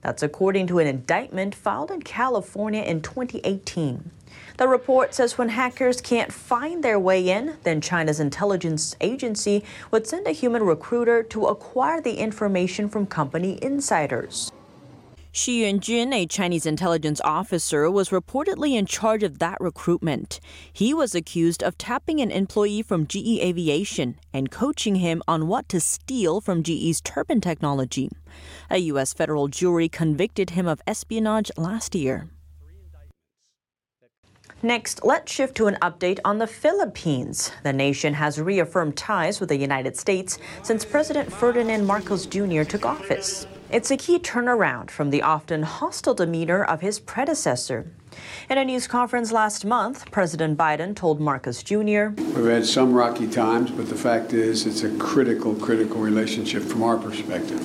That's 0.00 0.22
according 0.22 0.68
to 0.68 0.78
an 0.78 0.86
indictment 0.86 1.54
filed 1.54 1.90
in 1.90 2.00
California 2.00 2.82
in 2.82 3.02
2018. 3.02 4.10
The 4.56 4.68
report 4.68 5.14
says 5.14 5.36
when 5.36 5.50
hackers 5.50 6.00
can't 6.00 6.32
find 6.32 6.82
their 6.82 6.98
way 6.98 7.28
in, 7.28 7.56
then 7.64 7.82
China's 7.82 8.20
intelligence 8.20 8.96
agency 9.02 9.64
would 9.90 10.06
send 10.06 10.26
a 10.26 10.32
human 10.32 10.62
recruiter 10.62 11.22
to 11.24 11.46
acquire 11.46 12.00
the 12.00 12.14
information 12.14 12.88
from 12.88 13.06
company 13.06 13.58
insiders. 13.60 14.50
Xu 15.32 15.60
Yanjun, 15.60 16.12
a 16.12 16.26
Chinese 16.26 16.66
intelligence 16.66 17.20
officer, 17.22 17.88
was 17.88 18.08
reportedly 18.08 18.76
in 18.76 18.84
charge 18.84 19.22
of 19.22 19.38
that 19.38 19.58
recruitment. 19.60 20.40
He 20.72 20.92
was 20.92 21.14
accused 21.14 21.62
of 21.62 21.78
tapping 21.78 22.20
an 22.20 22.32
employee 22.32 22.82
from 22.82 23.06
GE 23.06 23.38
Aviation 23.40 24.18
and 24.32 24.50
coaching 24.50 24.96
him 24.96 25.22
on 25.28 25.46
what 25.46 25.68
to 25.68 25.78
steal 25.78 26.40
from 26.40 26.64
GE's 26.64 27.00
turbine 27.00 27.40
technology. 27.40 28.10
A 28.70 28.78
U.S. 28.78 29.14
federal 29.14 29.46
jury 29.46 29.88
convicted 29.88 30.50
him 30.50 30.66
of 30.66 30.82
espionage 30.84 31.52
last 31.56 31.94
year. 31.94 32.28
Next, 34.64 35.04
let's 35.04 35.30
shift 35.30 35.56
to 35.58 35.68
an 35.68 35.78
update 35.80 36.18
on 36.24 36.38
the 36.38 36.48
Philippines. 36.48 37.52
The 37.62 37.72
nation 37.72 38.14
has 38.14 38.40
reaffirmed 38.40 38.96
ties 38.96 39.38
with 39.38 39.50
the 39.50 39.56
United 39.56 39.96
States 39.96 40.40
since 40.64 40.84
President 40.84 41.32
Ferdinand 41.32 41.86
Marcos 41.86 42.26
Jr. 42.26 42.64
took 42.64 42.84
office. 42.84 43.46
It's 43.72 43.92
a 43.92 43.96
key 43.96 44.18
turnaround 44.18 44.90
from 44.90 45.10
the 45.10 45.22
often 45.22 45.62
hostile 45.62 46.12
demeanor 46.12 46.64
of 46.64 46.80
his 46.80 46.98
predecessor. 46.98 47.86
In 48.50 48.58
a 48.58 48.64
news 48.64 48.88
conference 48.88 49.30
last 49.30 49.64
month, 49.64 50.10
President 50.10 50.58
Biden 50.58 50.96
told 50.96 51.20
Marcos 51.20 51.62
Jr. 51.62 52.08
We've 52.34 52.46
had 52.46 52.66
some 52.66 52.92
rocky 52.92 53.28
times, 53.28 53.70
but 53.70 53.88
the 53.88 53.94
fact 53.94 54.32
is 54.32 54.66
it's 54.66 54.82
a 54.82 54.90
critical, 54.98 55.54
critical 55.54 56.00
relationship 56.00 56.64
from 56.64 56.82
our 56.82 56.96
perspective. 56.96 57.60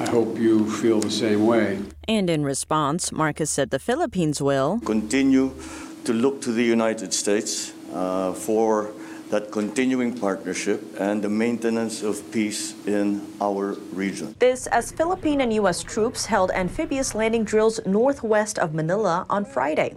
I 0.00 0.10
hope 0.10 0.36
you 0.38 0.68
feel 0.68 0.98
the 0.98 1.08
same 1.08 1.46
way. 1.46 1.78
And 2.08 2.28
in 2.28 2.42
response, 2.42 3.12
Marcos 3.12 3.50
said 3.50 3.70
the 3.70 3.78
Philippines 3.78 4.42
will 4.42 4.80
continue 4.80 5.54
to 6.02 6.12
look 6.12 6.42
to 6.42 6.50
the 6.50 6.64
United 6.64 7.14
States 7.14 7.72
uh, 7.92 8.32
for 8.32 8.90
that 9.30 9.50
continuing 9.52 10.16
partnership 10.18 10.82
and 10.98 11.22
the 11.22 11.28
maintenance 11.28 12.02
of 12.02 12.30
peace 12.32 12.74
in 12.86 13.26
our 13.40 13.74
region. 13.92 14.34
This 14.38 14.66
as 14.68 14.90
Philippine 14.92 15.40
and 15.40 15.52
U.S. 15.54 15.82
troops 15.82 16.26
held 16.26 16.50
amphibious 16.50 17.14
landing 17.14 17.44
drills 17.44 17.80
northwest 17.86 18.58
of 18.58 18.74
Manila 18.74 19.26
on 19.28 19.44
Friday. 19.44 19.96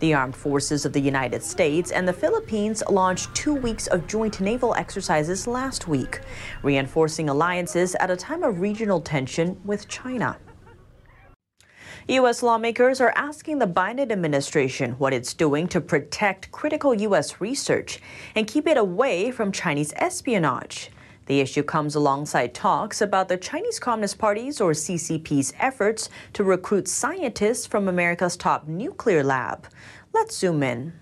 The 0.00 0.14
armed 0.14 0.34
forces 0.34 0.84
of 0.84 0.92
the 0.92 1.00
United 1.00 1.42
States 1.42 1.90
and 1.90 2.08
the 2.08 2.12
Philippines 2.12 2.82
launched 2.88 3.34
two 3.34 3.54
weeks 3.54 3.86
of 3.86 4.06
joint 4.06 4.40
naval 4.40 4.74
exercises 4.74 5.46
last 5.46 5.86
week, 5.86 6.20
reinforcing 6.62 7.28
alliances 7.28 7.94
at 7.96 8.10
a 8.10 8.16
time 8.16 8.42
of 8.42 8.60
regional 8.60 9.00
tension 9.00 9.60
with 9.64 9.86
China. 9.88 10.38
U.S. 12.08 12.42
lawmakers 12.42 13.00
are 13.00 13.12
asking 13.14 13.60
the 13.60 13.66
Biden 13.66 14.10
administration 14.10 14.92
what 14.92 15.12
it's 15.12 15.34
doing 15.34 15.68
to 15.68 15.80
protect 15.80 16.50
critical 16.50 16.92
U.S. 16.94 17.40
research 17.40 18.00
and 18.34 18.48
keep 18.48 18.66
it 18.66 18.76
away 18.76 19.30
from 19.30 19.52
Chinese 19.52 19.92
espionage. 19.94 20.90
The 21.26 21.38
issue 21.38 21.62
comes 21.62 21.94
alongside 21.94 22.54
talks 22.54 23.00
about 23.00 23.28
the 23.28 23.36
Chinese 23.36 23.78
Communist 23.78 24.18
Party's 24.18 24.60
or 24.60 24.72
CCP's 24.72 25.52
efforts 25.60 26.10
to 26.32 26.42
recruit 26.42 26.88
scientists 26.88 27.68
from 27.68 27.86
America's 27.86 28.36
top 28.36 28.66
nuclear 28.66 29.22
lab. 29.22 29.68
Let's 30.12 30.36
zoom 30.36 30.64
in. 30.64 30.94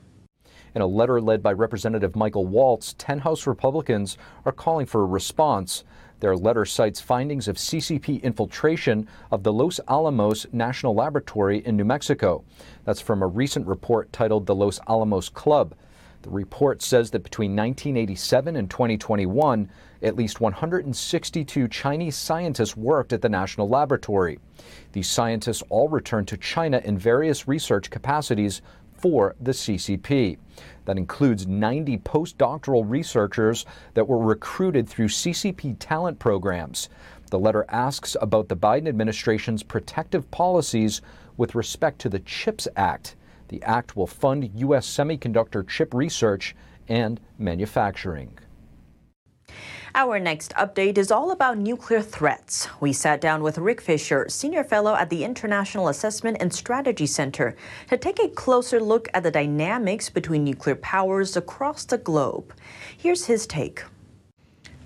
In 0.75 0.83
a 0.83 0.87
letter 0.87 1.19
led 1.19 1.43
by 1.43 1.53
Representative 1.53 2.15
Michael 2.15 2.47
Waltz, 2.47 2.95
10 2.99 3.21
House 3.21 3.47
Republicans 3.47 4.19
are 4.45 4.53
calling 4.53 4.85
for 4.85 5.01
a 5.01 5.07
response. 5.07 5.83
Their 6.21 6.37
letter 6.37 6.65
cites 6.65 7.01
findings 7.01 7.49
of 7.49 7.57
CCP 7.57 8.23
infiltration 8.23 9.09
of 9.31 9.43
the 9.43 9.53
Los 9.53 9.81
Alamos 9.89 10.47
National 10.53 10.95
Laboratory 10.95 11.65
in 11.67 11.77
New 11.77 11.85
Mexico. 11.85 12.45
That's 12.85 13.01
from 13.01 13.23
a 13.23 13.27
recent 13.27 13.67
report 13.67 14.13
titled 14.13 14.47
The 14.47 14.55
Los 14.55 14.79
Alamos 14.87 15.31
Club. 15.31 15.75
The 16.23 16.31
report 16.31 16.83
says 16.83 17.11
that 17.11 17.23
between 17.23 17.57
1987 17.57 18.57
and 18.57 18.69
2021, 18.69 19.71
at 20.03 20.17
least 20.17 20.41
162 20.41 21.69
Chinese 21.69 22.17
scientists 22.17 22.77
worked 22.77 23.15
at 23.15 23.23
the 23.23 23.29
national 23.31 23.71
laboratory. 23.71 24.39
These 24.93 25.09
scientists 25.09 25.63
all 25.71 25.89
returned 25.89 26.29
to 26.29 26.37
China 26.37 26.83
in 26.85 26.99
various 26.99 27.49
research 27.49 27.89
capacities 27.89 28.61
for 28.93 29.35
the 29.41 29.53
CCP. 29.53 30.37
That 30.91 30.99
includes 30.99 31.47
90 31.47 31.99
postdoctoral 31.99 32.83
researchers 32.85 33.65
that 33.95 34.09
were 34.09 34.19
recruited 34.19 34.89
through 34.89 35.07
CCP 35.07 35.77
talent 35.79 36.19
programs. 36.19 36.89
The 37.31 37.39
letter 37.39 37.65
asks 37.69 38.17
about 38.21 38.49
the 38.49 38.57
Biden 38.57 38.89
administration's 38.89 39.63
protective 39.63 40.29
policies 40.33 41.01
with 41.37 41.55
respect 41.55 42.01
to 42.01 42.09
the 42.09 42.19
CHIPS 42.19 42.67
Act. 42.75 43.15
The 43.51 43.63
act 43.63 43.95
will 43.95 44.09
fund 44.09 44.51
U.S. 44.57 44.85
semiconductor 44.85 45.65
chip 45.69 45.95
research 45.95 46.57
and 46.89 47.21
manufacturing. 47.39 48.37
Our 49.95 50.21
next 50.21 50.55
update 50.55 50.99
is 50.99 51.11
all 51.11 51.33
about 51.33 51.59
nuclear 51.59 52.01
threats. 52.01 52.69
We 52.81 52.93
sat 52.93 53.21
down 53.21 53.43
with 53.43 53.59
Rick 53.59 53.81
Fisher, 53.81 54.29
Senior 54.29 54.63
Fellow 54.63 54.95
at 54.95 55.11
the 55.11 55.25
International 55.25 55.89
Assessment 55.89 56.37
and 56.39 56.55
Strategy 56.55 57.07
Center, 57.07 57.57
to 57.89 57.97
take 57.97 58.23
a 58.23 58.29
closer 58.29 58.79
look 58.79 59.09
at 59.13 59.25
the 59.25 59.33
dynamics 59.33 60.09
between 60.09 60.45
nuclear 60.45 60.77
powers 60.77 61.37
across 61.37 61.85
the 61.85 61.99
globe. 61.99 62.55
Here's 62.97 63.27
his 63.27 63.49
take. 63.49 63.83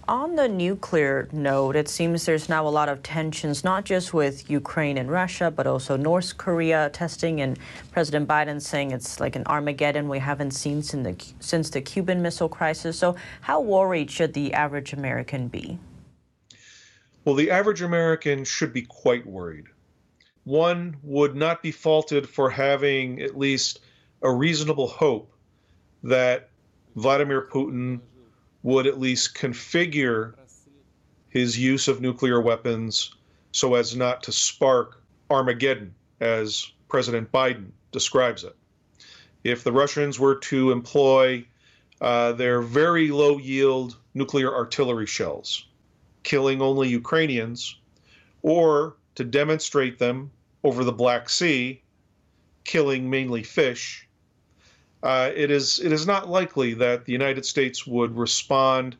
On 0.06 0.36
the 0.36 0.48
nuclear 0.48 1.28
note, 1.32 1.76
it 1.76 1.88
seems 1.88 2.26
there's 2.26 2.50
now 2.50 2.66
a 2.66 2.68
lot 2.68 2.90
of 2.90 3.02
tensions, 3.02 3.64
not 3.64 3.84
just 3.84 4.12
with 4.12 4.50
Ukraine 4.50 4.98
and 4.98 5.10
Russia, 5.10 5.50
but 5.50 5.66
also 5.66 5.96
North 5.96 6.36
Korea 6.36 6.90
testing, 6.90 7.40
and 7.40 7.58
President 7.90 8.28
Biden 8.28 8.60
saying 8.60 8.90
it's 8.90 9.18
like 9.18 9.34
an 9.34 9.44
Armageddon 9.46 10.10
we 10.10 10.18
haven't 10.18 10.50
seen 10.50 10.82
since 10.82 11.04
the, 11.04 11.34
since 11.40 11.70
the 11.70 11.80
Cuban 11.80 12.20
Missile 12.20 12.50
Crisis. 12.50 12.98
So, 12.98 13.16
how 13.40 13.62
worried 13.62 14.10
should 14.10 14.34
the 14.34 14.52
average 14.52 14.92
American 14.92 15.48
be? 15.48 15.78
Well, 17.24 17.34
the 17.34 17.50
average 17.50 17.80
American 17.80 18.44
should 18.44 18.74
be 18.74 18.82
quite 18.82 19.24
worried. 19.26 19.64
One 20.44 20.98
would 21.02 21.34
not 21.34 21.62
be 21.62 21.70
faulted 21.70 22.28
for 22.28 22.50
having 22.50 23.22
at 23.22 23.38
least 23.38 23.80
a 24.20 24.30
reasonable 24.30 24.88
hope 24.88 25.32
that 26.02 26.50
Vladimir 26.94 27.48
Putin 27.50 28.00
would 28.64 28.86
at 28.86 28.98
least 28.98 29.36
configure 29.36 30.34
his 31.28 31.56
use 31.56 31.86
of 31.86 32.00
nuclear 32.00 32.40
weapons 32.40 33.14
so 33.52 33.74
as 33.74 33.94
not 33.94 34.22
to 34.24 34.32
spark 34.32 35.02
Armageddon, 35.30 35.94
as 36.20 36.72
President 36.88 37.30
Biden 37.30 37.70
describes 37.92 38.42
it. 38.42 38.56
If 39.44 39.62
the 39.62 39.72
Russians 39.72 40.18
were 40.18 40.36
to 40.36 40.72
employ 40.72 41.44
uh, 42.00 42.32
their 42.32 42.62
very 42.62 43.08
low 43.08 43.38
yield 43.38 43.96
nuclear 44.14 44.52
artillery 44.52 45.06
shells, 45.06 45.66
killing 46.22 46.62
only 46.62 46.88
Ukrainians, 46.88 47.76
or 48.42 48.96
to 49.14 49.24
demonstrate 49.24 49.98
them 49.98 50.30
over 50.64 50.84
the 50.84 50.92
Black 50.92 51.28
Sea, 51.28 51.82
killing 52.64 53.10
mainly 53.10 53.42
fish, 53.42 54.08
uh, 55.04 55.30
it 55.36 55.50
is 55.50 55.78
it 55.80 55.92
is 55.92 56.06
not 56.06 56.30
likely 56.30 56.72
that 56.72 57.04
the 57.04 57.12
United 57.12 57.44
States 57.44 57.86
would 57.86 58.16
respond 58.16 58.96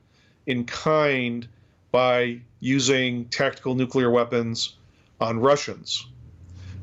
in 0.46 0.66
kind 0.66 1.48
by 1.90 2.38
using 2.60 3.24
tactical 3.26 3.74
nuclear 3.74 4.10
weapons 4.10 4.76
on 5.18 5.40
Russians. 5.40 6.06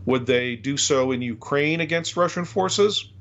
Would 0.07 0.25
they 0.25 0.55
do 0.55 0.75
so 0.75 1.11
in 1.11 1.21
Ukraine 1.21 1.81
against 1.81 2.17
Russian 2.17 2.45
forces? 2.45 3.11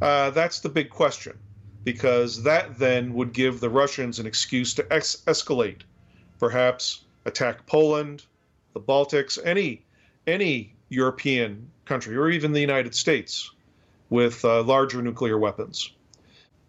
Uh, 0.00 0.30
that's 0.30 0.60
the 0.60 0.68
big 0.68 0.88
question, 0.88 1.36
because 1.82 2.44
that 2.44 2.78
then 2.78 3.12
would 3.14 3.32
give 3.32 3.58
the 3.58 3.70
Russians 3.70 4.20
an 4.20 4.26
excuse 4.26 4.72
to 4.74 4.86
ex- 4.92 5.22
escalate, 5.26 5.80
perhaps 6.38 7.04
attack 7.24 7.66
Poland, 7.66 8.24
the 8.72 8.80
Baltics, 8.80 9.36
any 9.44 9.82
any 10.28 10.74
European 10.90 11.68
country, 11.86 12.16
or 12.16 12.30
even 12.30 12.52
the 12.52 12.60
United 12.60 12.94
States 12.94 13.50
with 14.14 14.44
uh, 14.44 14.62
larger 14.62 15.02
nuclear 15.02 15.36
weapons. 15.36 15.90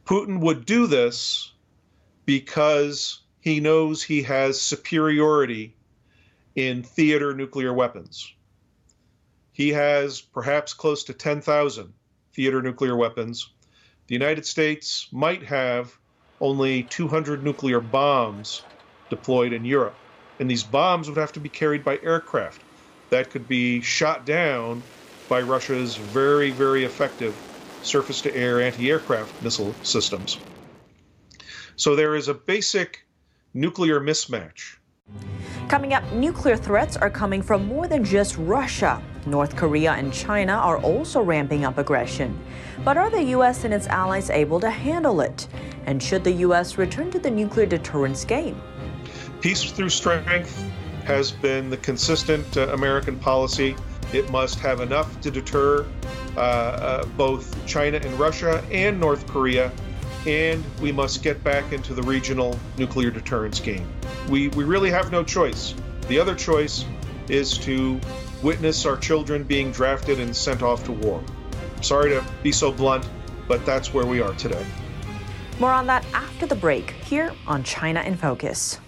Putin 0.03 0.39
would 0.39 0.65
do 0.65 0.87
this 0.87 1.51
because 2.25 3.19
he 3.39 3.59
knows 3.59 4.01
he 4.01 4.23
has 4.23 4.59
superiority 4.59 5.75
in 6.55 6.81
theater 6.81 7.35
nuclear 7.35 7.71
weapons. 7.71 8.33
He 9.51 9.69
has 9.69 10.21
perhaps 10.21 10.73
close 10.73 11.03
to 11.03 11.13
10,000 11.13 11.93
theater 12.33 12.63
nuclear 12.63 12.95
weapons. 12.95 13.51
The 14.07 14.15
United 14.15 14.47
States 14.47 15.07
might 15.11 15.43
have 15.43 15.95
only 16.41 16.81
200 16.81 17.43
nuclear 17.43 17.79
bombs 17.79 18.63
deployed 19.11 19.53
in 19.53 19.65
Europe. 19.65 19.95
And 20.39 20.49
these 20.49 20.63
bombs 20.63 21.07
would 21.07 21.19
have 21.19 21.33
to 21.33 21.39
be 21.39 21.49
carried 21.49 21.85
by 21.85 21.99
aircraft. 22.01 22.63
that 23.11 23.29
could 23.29 23.47
be 23.47 23.81
shot 23.81 24.25
down 24.25 24.81
by 25.27 25.41
Russia's 25.41 25.95
very, 25.95 26.51
very 26.51 26.85
effective 26.85 27.35
surface 27.81 28.21
to 28.21 28.35
air 28.35 28.61
anti 28.61 28.89
aircraft 28.89 29.41
missile 29.43 29.73
systems. 29.83 30.37
So 31.75 31.95
there 31.95 32.15
is 32.15 32.27
a 32.27 32.33
basic 32.33 33.05
nuclear 33.53 33.99
mismatch. 33.99 34.77
Coming 35.67 35.93
up, 35.93 36.03
nuclear 36.13 36.55
threats 36.55 36.95
are 36.95 37.09
coming 37.09 37.41
from 37.41 37.67
more 37.67 37.87
than 37.87 38.03
just 38.03 38.37
Russia. 38.37 39.01
North 39.25 39.55
Korea 39.55 39.93
and 39.93 40.13
China 40.13 40.53
are 40.53 40.77
also 40.77 41.21
ramping 41.21 41.65
up 41.65 41.77
aggression. 41.77 42.39
But 42.83 42.97
are 42.97 43.09
the 43.09 43.23
U.S. 43.23 43.63
and 43.65 43.73
its 43.73 43.87
allies 43.87 44.29
able 44.29 44.59
to 44.59 44.69
handle 44.69 45.21
it? 45.21 45.47
And 45.85 46.01
should 46.01 46.23
the 46.23 46.31
U.S. 46.31 46.77
return 46.77 47.11
to 47.11 47.19
the 47.19 47.31
nuclear 47.31 47.65
deterrence 47.65 48.25
game? 48.25 48.61
Peace 49.41 49.63
through 49.63 49.89
strength 49.89 50.63
has 51.05 51.31
been 51.31 51.69
the 51.69 51.77
consistent 51.77 52.57
uh, 52.57 52.69
American 52.69 53.17
policy. 53.17 53.75
It 54.15 54.31
must 54.31 54.59
have 54.59 54.79
enough 54.79 55.19
to 55.21 55.29
deter 55.29 55.85
uh, 56.37 56.39
uh, 56.39 57.05
both 57.17 57.65
China 57.67 57.97
and 57.97 58.17
Russia 58.17 58.63
and 58.71 58.97
North 58.97 59.27
Korea, 59.27 59.73
and 60.25 60.63
we 60.79 60.93
must 60.93 61.21
get 61.21 61.43
back 61.43 61.73
into 61.73 61.93
the 61.93 62.01
regional 62.01 62.57
nuclear 62.77 63.11
deterrence 63.11 63.59
game. 63.59 63.85
We, 64.29 64.47
we 64.49 64.63
really 64.63 64.89
have 64.89 65.11
no 65.11 65.21
choice. 65.21 65.75
The 66.07 66.17
other 66.17 66.33
choice 66.33 66.85
is 67.27 67.57
to 67.57 67.99
witness 68.41 68.85
our 68.85 68.95
children 68.95 69.43
being 69.43 69.73
drafted 69.73 70.21
and 70.21 70.33
sent 70.33 70.61
off 70.63 70.85
to 70.85 70.93
war. 70.93 71.21
Sorry 71.81 72.09
to 72.11 72.23
be 72.41 72.53
so 72.53 72.71
blunt, 72.71 73.05
but 73.49 73.65
that's 73.65 73.93
where 73.93 74.05
we 74.05 74.21
are 74.21 74.33
today. 74.35 74.65
More 75.59 75.71
on 75.71 75.87
that 75.87 76.05
after 76.13 76.45
the 76.45 76.55
break 76.55 76.91
here 76.91 77.33
on 77.47 77.63
China 77.63 78.01
in 78.01 78.15
Focus. 78.15 78.79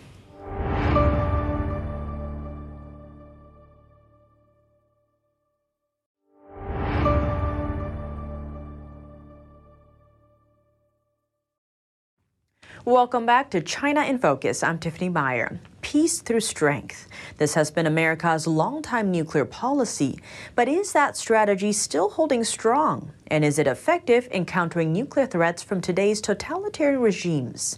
Welcome 12.88 13.25
back 13.25 13.50
to 13.50 13.60
China 13.60 14.06
in 14.06 14.17
Focus. 14.17 14.63
I'm 14.63 14.79
Tiffany 14.79 15.10
Meyer. 15.10 15.60
Peace 15.82 16.22
through 16.22 16.39
strength. 16.39 17.10
This 17.38 17.53
has 17.53 17.70
been 17.70 17.86
America's 17.86 18.48
longtime 18.48 19.12
nuclear 19.12 19.44
policy. 19.44 20.22
But 20.56 20.70
is 20.70 20.94
that 20.94 21.17
strategy 21.17 21.74
still 21.74 22.10
holding 22.12 22.46
strong? 22.46 23.12
And 23.27 23.44
is 23.44 23.60
it 23.60 23.67
effective 23.67 24.29
in 24.32 24.46
countering 24.46 24.94
nuclear 24.94 25.25
threats 25.25 25.62
from 25.62 25.82
today's 25.82 26.22
totalitarian 26.22 27.01
regimes? 27.01 27.77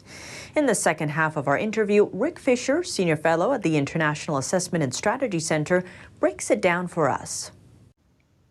In 0.55 0.67
the 0.67 0.75
second 0.75 1.09
half 1.09 1.37
of 1.37 1.47
our 1.47 1.57
interview, 1.57 2.07
Rick 2.13 2.37
Fisher, 2.37 2.83
Senior 2.83 3.17
Fellow 3.17 3.51
at 3.51 3.63
the 3.63 3.77
International 3.77 4.37
Assessment 4.37 4.83
and 4.83 4.93
Strategy 4.93 5.39
Center, 5.39 5.83
breaks 6.19 6.51
it 6.51 6.61
down 6.61 6.87
for 6.87 7.09
us. 7.09 7.49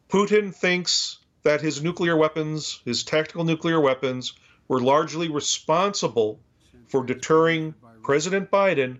Putin 0.08 0.52
thinks 0.52 1.18
that 1.44 1.60
his 1.60 1.84
nuclear 1.84 2.16
weapons, 2.16 2.80
his 2.84 3.04
tactical 3.04 3.44
nuclear 3.44 3.80
weapons, 3.80 4.32
were 4.66 4.80
largely 4.80 5.28
responsible 5.28 6.40
for 6.88 7.04
deterring 7.04 7.74
President 8.02 8.50
Biden 8.50 8.98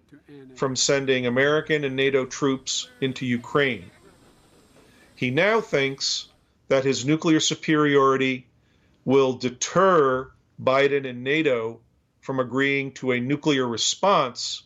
from 0.55 0.77
sending 0.77 1.27
American 1.27 1.85
and 1.85 1.97
NATO 1.97 2.27
troops 2.27 2.89
into 3.01 3.25
Ukraine. 3.25 3.91
He 5.15 5.31
now 5.31 5.61
thinks 5.61 6.29
that 6.69 6.85
his 6.85 7.05
nuclear 7.05 7.41
superiority 7.41 8.47
will 9.05 9.33
deter 9.33 10.31
Biden 10.63 11.09
and 11.09 11.25
NATO 11.25 11.81
from 12.21 12.41
agreeing 12.41 12.93
to 12.93 13.13
a 13.13 13.21
nuclear 13.21 13.67
response 13.67 14.65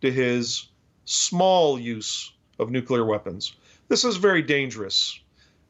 to 0.00 0.10
his 0.10 0.68
small 1.04 1.78
use 1.78 2.32
of 2.58 2.70
nuclear 2.70 3.04
weapons. 3.04 3.54
This 3.88 4.04
is 4.04 4.16
very 4.16 4.42
dangerous. 4.42 5.20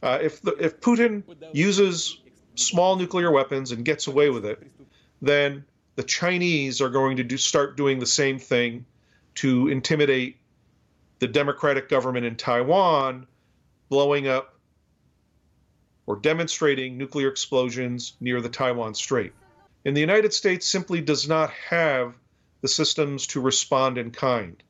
Uh, 0.03 0.19
if, 0.23 0.41
the, 0.43 0.53
if 0.53 0.81
Putin 0.81 1.25
uses 1.53 2.21
small 2.55 2.97
nuclear 2.97 3.31
weapons 3.31 3.73
and 3.73 3.85
gets 3.85 4.07
away 4.07 4.31
with 4.31 4.45
it, 4.45 4.63
then 5.21 5.65
the 5.97 6.03
Chinese 6.03 6.81
are 6.81 6.89
going 6.89 7.17
to 7.17 7.25
do, 7.25 7.37
start 7.37 7.77
doing 7.77 7.99
the 7.99 8.07
same 8.07 8.39
thing 8.39 8.85
to 9.37 9.69
intimidate 9.69 10.39
the 11.19 11.29
democratic 11.29 11.89
government 11.89 12.27
in 12.27 12.37
Taiwan, 12.37 13.27
blowing 13.89 14.27
up 14.27 14.59
or 16.07 16.17
demonstrating 16.17 16.99
nuclear 16.99 17.29
explosions 17.29 18.15
near 18.21 18.41
the 18.41 18.49
Taiwan 18.49 18.95
Strait. 18.95 19.33
And 19.85 19.97
the 19.97 20.01
United 20.01 20.33
States 20.33 20.67
simply 20.67 21.01
does 21.01 21.29
not 21.29 21.51
have 21.51 22.15
the 22.61 22.69
systems 22.69 23.27
to 23.29 23.41
respond 23.41 23.99
in 23.99 24.11
kind. 24.11 24.63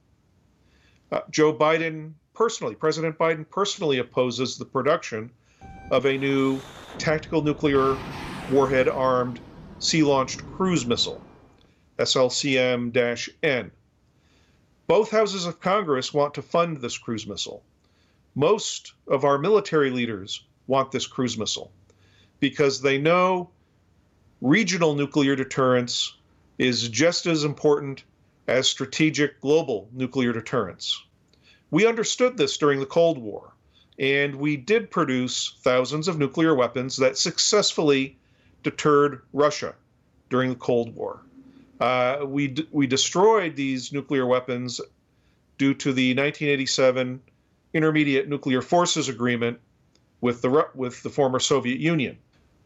Uh, 1.10 1.20
Joe 1.30 1.54
Biden 1.54 2.12
personally, 2.34 2.74
President 2.74 3.16
Biden 3.18 3.48
personally 3.48 3.98
opposes 3.98 4.56
the 4.56 4.64
production 4.64 5.30
of 5.90 6.06
a 6.06 6.18
new 6.18 6.60
tactical 6.98 7.42
nuclear 7.42 7.96
warhead 8.48 8.88
armed 8.88 9.40
sea 9.84 10.02
launched 10.02 10.46
cruise 10.46 10.86
missile, 10.86 11.22
SLCM 11.98 13.28
N. 13.42 13.70
Both 14.86 15.10
houses 15.10 15.44
of 15.44 15.60
Congress 15.60 16.14
want 16.14 16.32
to 16.32 16.40
fund 16.40 16.78
this 16.78 16.96
cruise 16.96 17.26
missile. 17.26 17.62
Most 18.34 18.94
of 19.06 19.24
our 19.24 19.36
military 19.36 19.90
leaders 19.90 20.42
want 20.66 20.90
this 20.90 21.06
cruise 21.06 21.36
missile 21.36 21.70
because 22.40 22.80
they 22.80 22.96
know 22.96 23.50
regional 24.40 24.94
nuclear 24.94 25.36
deterrence 25.36 26.16
is 26.56 26.88
just 26.88 27.26
as 27.26 27.44
important 27.44 28.04
as 28.48 28.66
strategic 28.66 29.38
global 29.42 29.90
nuclear 29.92 30.32
deterrence. 30.32 30.98
We 31.70 31.86
understood 31.86 32.38
this 32.38 32.56
during 32.56 32.80
the 32.80 32.86
Cold 32.86 33.18
War, 33.18 33.52
and 33.98 34.36
we 34.36 34.56
did 34.56 34.90
produce 34.90 35.58
thousands 35.60 36.08
of 36.08 36.18
nuclear 36.18 36.54
weapons 36.54 36.96
that 36.96 37.18
successfully 37.18 38.16
deterred 38.64 39.22
Russia 39.32 39.74
during 40.30 40.50
the 40.50 40.56
Cold 40.56 40.96
War. 40.96 41.22
Uh, 41.78 42.24
we, 42.26 42.48
d- 42.48 42.66
we 42.72 42.86
destroyed 42.88 43.54
these 43.54 43.92
nuclear 43.92 44.26
weapons 44.26 44.80
due 45.58 45.74
to 45.74 45.92
the 45.92 46.10
1987 46.10 47.20
Intermediate 47.74 48.28
Nuclear 48.28 48.62
Forces 48.62 49.08
Agreement 49.08 49.60
with 50.20 50.42
the, 50.42 50.68
with 50.74 51.02
the 51.02 51.10
former 51.10 51.38
Soviet 51.38 51.78
Union. 51.78 52.16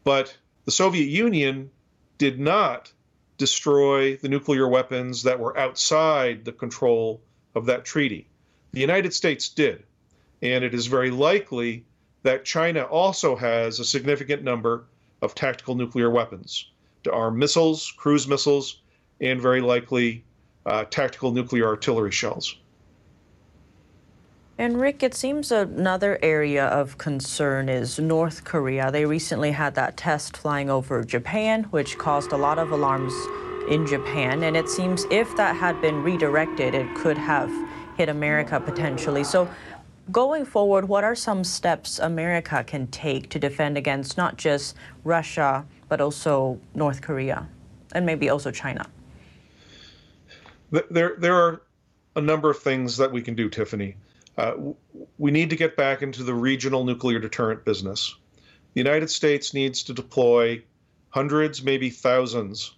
But 0.03 0.35
the 0.65 0.71
Soviet 0.71 1.09
Union 1.09 1.69
did 2.17 2.39
not 2.39 2.91
destroy 3.37 4.15
the 4.17 4.29
nuclear 4.29 4.67
weapons 4.67 5.23
that 5.23 5.39
were 5.39 5.57
outside 5.57 6.45
the 6.45 6.51
control 6.51 7.21
of 7.55 7.65
that 7.65 7.85
treaty. 7.85 8.27
The 8.71 8.81
United 8.81 9.13
States 9.13 9.49
did. 9.49 9.83
And 10.41 10.63
it 10.63 10.73
is 10.73 10.87
very 10.87 11.11
likely 11.11 11.83
that 12.23 12.45
China 12.45 12.83
also 12.83 13.35
has 13.35 13.79
a 13.79 13.85
significant 13.85 14.43
number 14.43 14.85
of 15.21 15.35
tactical 15.35 15.75
nuclear 15.75 16.09
weapons 16.09 16.71
to 17.03 17.11
arm 17.11 17.37
missiles, 17.37 17.91
cruise 17.97 18.27
missiles, 18.27 18.81
and 19.21 19.41
very 19.41 19.61
likely 19.61 20.23
uh, 20.65 20.85
tactical 20.85 21.31
nuclear 21.31 21.67
artillery 21.67 22.11
shells. 22.11 22.55
And 24.57 24.79
Rick, 24.79 25.03
it 25.03 25.13
seems 25.13 25.53
another 25.53 26.19
area 26.21 26.65
of 26.65 26.97
concern 26.97 27.69
is 27.69 27.97
North 27.97 28.43
Korea. 28.43 28.91
They 28.91 29.05
recently 29.05 29.51
had 29.51 29.73
that 29.75 29.95
test 29.95 30.35
flying 30.35 30.69
over 30.69 31.01
Japan, 31.05 31.63
which 31.71 31.97
caused 31.97 32.33
a 32.33 32.37
lot 32.37 32.59
of 32.59 32.71
alarms 32.71 33.13
in 33.69 33.87
Japan. 33.87 34.43
And 34.43 34.57
it 34.57 34.67
seems 34.67 35.05
if 35.11 35.33
that 35.37 35.55
had 35.55 35.79
been 35.81 36.03
redirected, 36.03 36.75
it 36.75 36.93
could 36.93 37.17
have 37.17 37.49
hit 37.95 38.09
America 38.09 38.59
potentially. 38.59 39.23
So, 39.23 39.49
Going 40.11 40.45
forward, 40.45 40.87
what 40.87 41.03
are 41.03 41.13
some 41.13 41.43
steps 41.43 41.99
America 41.99 42.63
can 42.63 42.87
take 42.87 43.29
to 43.29 43.39
defend 43.39 43.77
against 43.77 44.17
not 44.17 44.37
just 44.37 44.75
Russia, 45.03 45.65
but 45.87 46.01
also 46.01 46.59
North 46.73 47.01
Korea 47.01 47.47
and 47.93 48.05
maybe 48.05 48.29
also 48.29 48.49
China? 48.49 48.87
There, 50.71 51.15
there 51.17 51.35
are 51.35 51.61
a 52.15 52.21
number 52.21 52.49
of 52.49 52.59
things 52.59 52.97
that 52.97 53.11
we 53.11 53.21
can 53.21 53.35
do, 53.35 53.49
Tiffany. 53.49 53.97
Uh, 54.37 54.53
we 55.17 55.31
need 55.31 55.49
to 55.49 55.55
get 55.55 55.75
back 55.75 56.01
into 56.01 56.23
the 56.23 56.33
regional 56.33 56.85
nuclear 56.85 57.19
deterrent 57.19 57.65
business. 57.65 58.15
The 58.73 58.79
United 58.79 59.09
States 59.09 59.53
needs 59.53 59.83
to 59.83 59.93
deploy 59.93 60.63
hundreds, 61.09 61.61
maybe 61.61 61.89
thousands, 61.89 62.73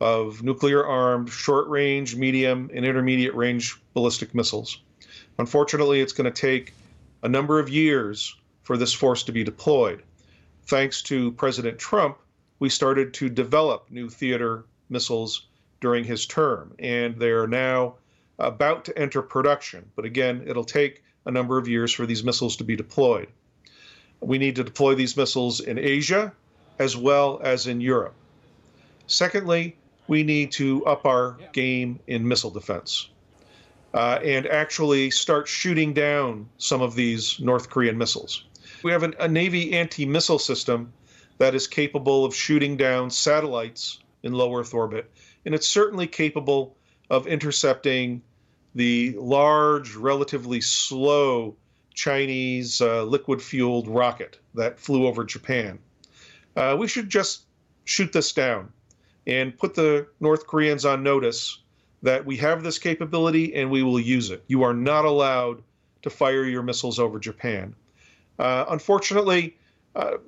of 0.00 0.42
nuclear 0.42 0.86
armed 0.86 1.30
short 1.30 1.66
range, 1.68 2.14
medium, 2.14 2.70
and 2.72 2.84
intermediate 2.84 3.34
range 3.34 3.80
ballistic 3.94 4.34
missiles. 4.34 4.80
Unfortunately, 5.38 6.00
it's 6.00 6.12
going 6.12 6.30
to 6.30 6.40
take 6.40 6.74
a 7.22 7.28
number 7.28 7.60
of 7.60 7.68
years 7.68 8.34
for 8.62 8.76
this 8.76 8.92
force 8.92 9.22
to 9.24 9.32
be 9.32 9.44
deployed. 9.44 10.02
Thanks 10.66 11.00
to 11.02 11.32
President 11.32 11.78
Trump, 11.78 12.18
we 12.58 12.68
started 12.68 13.14
to 13.14 13.28
develop 13.28 13.86
new 13.90 14.08
theater 14.08 14.64
missiles 14.90 15.46
during 15.80 16.04
his 16.04 16.26
term, 16.26 16.74
and 16.78 17.16
they 17.16 17.30
are 17.30 17.46
now 17.46 17.94
about 18.38 18.84
to 18.84 18.98
enter 18.98 19.22
production. 19.22 19.88
But 19.94 20.04
again, 20.04 20.42
it'll 20.46 20.64
take 20.64 21.02
a 21.24 21.30
number 21.30 21.56
of 21.56 21.68
years 21.68 21.92
for 21.92 22.04
these 22.04 22.24
missiles 22.24 22.56
to 22.56 22.64
be 22.64 22.76
deployed. 22.76 23.28
We 24.20 24.38
need 24.38 24.56
to 24.56 24.64
deploy 24.64 24.94
these 24.94 25.16
missiles 25.16 25.60
in 25.60 25.78
Asia 25.78 26.32
as 26.78 26.96
well 26.96 27.40
as 27.42 27.66
in 27.66 27.80
Europe. 27.80 28.14
Secondly, 29.06 29.76
we 30.08 30.22
need 30.22 30.52
to 30.52 30.84
up 30.84 31.06
our 31.06 31.38
game 31.52 32.00
in 32.06 32.26
missile 32.26 32.50
defense. 32.50 33.08
Uh, 33.94 34.18
and 34.22 34.46
actually 34.46 35.10
start 35.10 35.48
shooting 35.48 35.92
down 35.92 36.48
some 36.58 36.82
of 36.82 36.94
these 36.94 37.40
North 37.40 37.70
Korean 37.70 37.96
missiles. 37.96 38.44
We 38.82 38.92
have 38.92 39.02
an, 39.02 39.14
a 39.18 39.28
Navy 39.28 39.72
anti 39.72 40.06
missile 40.06 40.38
system 40.38 40.92
that 41.38 41.54
is 41.54 41.66
capable 41.66 42.24
of 42.24 42.34
shooting 42.34 42.76
down 42.76 43.10
satellites 43.10 44.00
in 44.22 44.32
low 44.32 44.54
Earth 44.56 44.74
orbit, 44.74 45.10
and 45.44 45.54
it's 45.54 45.66
certainly 45.68 46.06
capable 46.06 46.76
of 47.10 47.26
intercepting 47.26 48.22
the 48.74 49.14
large, 49.18 49.94
relatively 49.94 50.60
slow 50.60 51.56
Chinese 51.94 52.80
uh, 52.80 53.02
liquid 53.04 53.42
fueled 53.42 53.88
rocket 53.88 54.38
that 54.54 54.78
flew 54.78 55.06
over 55.06 55.24
Japan. 55.24 55.78
Uh, 56.54 56.76
we 56.78 56.86
should 56.86 57.08
just 57.08 57.46
shoot 57.84 58.12
this 58.12 58.32
down 58.32 58.72
and 59.26 59.56
put 59.56 59.74
the 59.74 60.06
North 60.20 60.46
Koreans 60.46 60.84
on 60.84 61.02
notice 61.02 61.58
that 62.02 62.24
we 62.24 62.36
have 62.36 62.62
this 62.62 62.78
capability 62.78 63.54
and 63.54 63.70
we 63.70 63.82
will 63.82 64.00
use 64.00 64.30
it. 64.30 64.44
You 64.48 64.62
are 64.62 64.74
not 64.74 65.04
allowed 65.04 65.62
to 66.02 66.10
fire 66.10 66.44
your 66.44 66.62
missiles 66.62 66.98
over 66.98 67.18
Japan. 67.18 67.74
Uh, 68.38 68.66
unfortunately, 68.68 69.56
uh, 69.96 70.18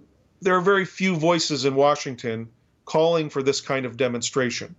there 0.41 0.57
are 0.57 0.61
very 0.61 0.85
few 0.85 1.17
voices 1.17 1.65
in 1.65 1.75
Washington 1.75 2.49
calling 2.85 3.31
for 3.31 3.43
this 3.43 3.61
kind 3.61 3.87
of 3.87 3.97
demonstration. 3.97 4.75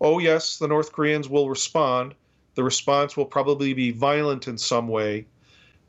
Oh, 0.00 0.18
yes, 0.18 0.58
the 0.58 0.68
North 0.68 0.92
Koreans 0.92 1.28
will 1.28 1.48
respond. 1.48 2.14
The 2.54 2.64
response 2.64 3.16
will 3.16 3.24
probably 3.24 3.72
be 3.72 3.90
violent 3.90 4.48
in 4.48 4.58
some 4.58 4.88
way, 4.88 5.26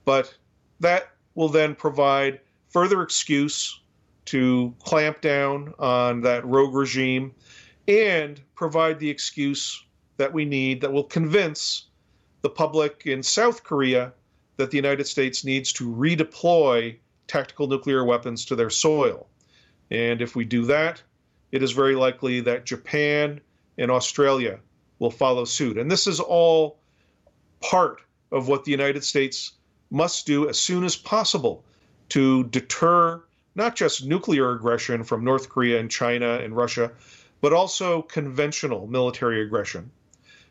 but 0.06 0.34
that 0.80 1.12
will 1.36 1.50
then 1.50 1.76
provide 1.76 2.40
further 2.70 3.02
excuse 3.02 3.82
to 4.26 4.74
clamp 4.80 5.20
down 5.20 5.74
on 5.80 6.22
that 6.22 6.46
rogue 6.46 6.74
regime 6.74 7.34
and 7.88 8.40
provide 8.56 9.00
the 9.00 9.10
excuse 9.10 9.84
that 10.18 10.34
we 10.34 10.46
need 10.46 10.82
that 10.82 10.94
will 10.94 11.04
convince 11.04 11.86
the 12.42 12.50
public 12.50 13.04
in 13.06 13.24
South 13.24 13.64
Korea 13.64 14.14
that 14.58 14.70
the 14.70 14.78
United 14.78 15.08
States 15.08 15.44
needs 15.44 15.74
to 15.74 15.92
redeploy 15.92 16.96
tactical 17.28 17.68
nuclear 17.68 18.04
weapons 18.04 18.46
to 18.46 18.56
their 18.56 18.70
soil. 18.70 19.28
And 19.90 20.22
if 20.22 20.36
we 20.36 20.46
do 20.46 20.66
that, 20.66 21.02
it 21.52 21.64
is 21.64 21.72
very 21.72 21.96
likely 21.96 22.40
that 22.42 22.66
Japan 22.66 23.40
and 23.78 23.90
Australia 23.90 24.60
will 25.00 25.12
follow 25.12 25.46
suit. 25.46 25.78
And 25.78 25.90
this 25.90 26.08
is 26.08 26.20
all 26.20 26.80
part 27.62 28.02
of 28.32 28.48
what 28.48 28.66
the 28.66 28.72
United 28.72 29.04
States 29.04 29.54
must 29.90 30.26
do 30.26 30.50
as 30.50 30.60
soon 30.60 30.84
as 30.84 30.96
possible 30.96 31.64
to 32.10 32.44
deter 32.46 33.24
not 33.56 33.76
just 33.76 34.06
nuclear 34.06 34.52
aggression 34.52 35.04
from 35.04 35.24
North 35.24 35.50
Korea 35.50 35.80
and 35.80 35.90
China 35.90 36.40
and 36.40 36.56
Russia, 36.56 36.92
but 37.42 37.54
also 37.54 38.02
conventional 38.02 38.88
military 38.88 39.42
aggression. 39.42 39.92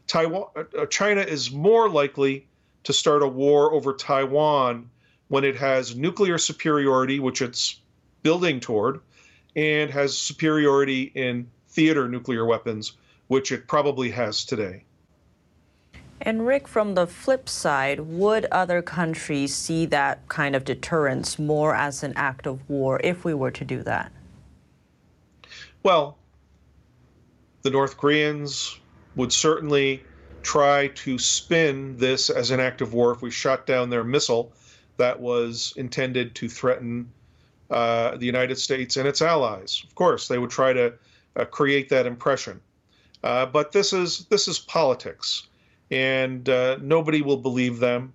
Taiwan, 0.07 0.49
uh, 0.57 0.87
China 0.87 1.21
is 1.21 1.51
more 1.51 1.89
likely 1.89 2.47
to 2.85 2.93
start 2.93 3.23
a 3.23 3.29
war 3.29 3.73
over 3.73 3.93
Taiwan 3.93 4.91
when 5.29 5.45
it 5.45 5.57
has 5.57 5.97
nuclear 5.97 6.39
superiority, 6.39 7.21
which 7.21 7.41
it's 7.41 7.81
building 8.23 8.61
toward, 8.61 9.01
and 9.57 9.91
has 9.91 10.17
superiority 10.17 11.13
in 11.15 11.49
theater 11.69 12.09
nuclear 12.09 12.45
weapons, 12.45 12.93
which 13.29 13.53
it 13.53 13.67
probably 13.67 14.11
has 14.11 14.45
today. 14.45 14.85
And 16.21 16.47
Rick, 16.47 16.69
from 16.69 16.95
the 16.95 17.07
flip 17.07 17.49
side, 17.49 17.99
would 18.01 18.45
other 18.47 18.81
countries 18.81 19.55
see 19.55 19.87
that 19.87 20.29
kind 20.29 20.55
of 20.55 20.65
deterrence 20.65 21.39
more 21.39 21.75
as 21.75 22.05
an 22.05 22.13
act 22.15 22.47
of 22.47 22.69
war 22.69 23.01
if 23.03 23.25
we 23.25 23.35
were 23.35 23.51
to 23.51 23.65
do 23.65 23.83
that? 23.83 24.13
Well, 25.83 26.17
the 27.63 27.71
North 27.71 27.97
Koreans 27.97 28.79
would 29.17 29.33
certainly 29.33 30.05
try 30.43 30.89
to 30.89 31.19
spin 31.19 31.97
this 31.97 32.31
as 32.31 32.51
an 32.51 32.61
act 32.61 32.81
of 32.81 32.95
war 32.95 33.13
if 33.13 33.23
we 33.23 33.31
shot 33.31 33.67
down 33.67 33.91
their 33.91 34.05
missile 34.05 34.53
that 34.97 35.21
was 35.21 35.73
intended 35.77 36.35
to 36.35 36.49
threaten 36.49 37.11
uh, 37.71 38.17
the 38.17 38.27
United 38.27 38.59
States 38.59 38.97
and 38.97 39.09
its 39.09 39.23
allies. 39.23 39.83
Of 39.85 39.95
course, 39.95 40.29
they 40.29 40.39
would 40.39 40.51
try 40.51 40.73
to 40.73 40.93
uh, 41.37 41.45
create 41.47 41.89
that 41.89 42.07
impression. 42.07 42.61
Uh, 43.23 43.47
but 43.47 43.73
this 43.73 43.93
is 43.93 44.27
this 44.27 44.49
is 44.49 44.59
politics, 44.59 45.47
and 45.91 46.49
uh, 46.49 46.77
nobody 46.83 47.23
will 47.23 47.37
believe 47.37 47.79
them. 47.79 48.13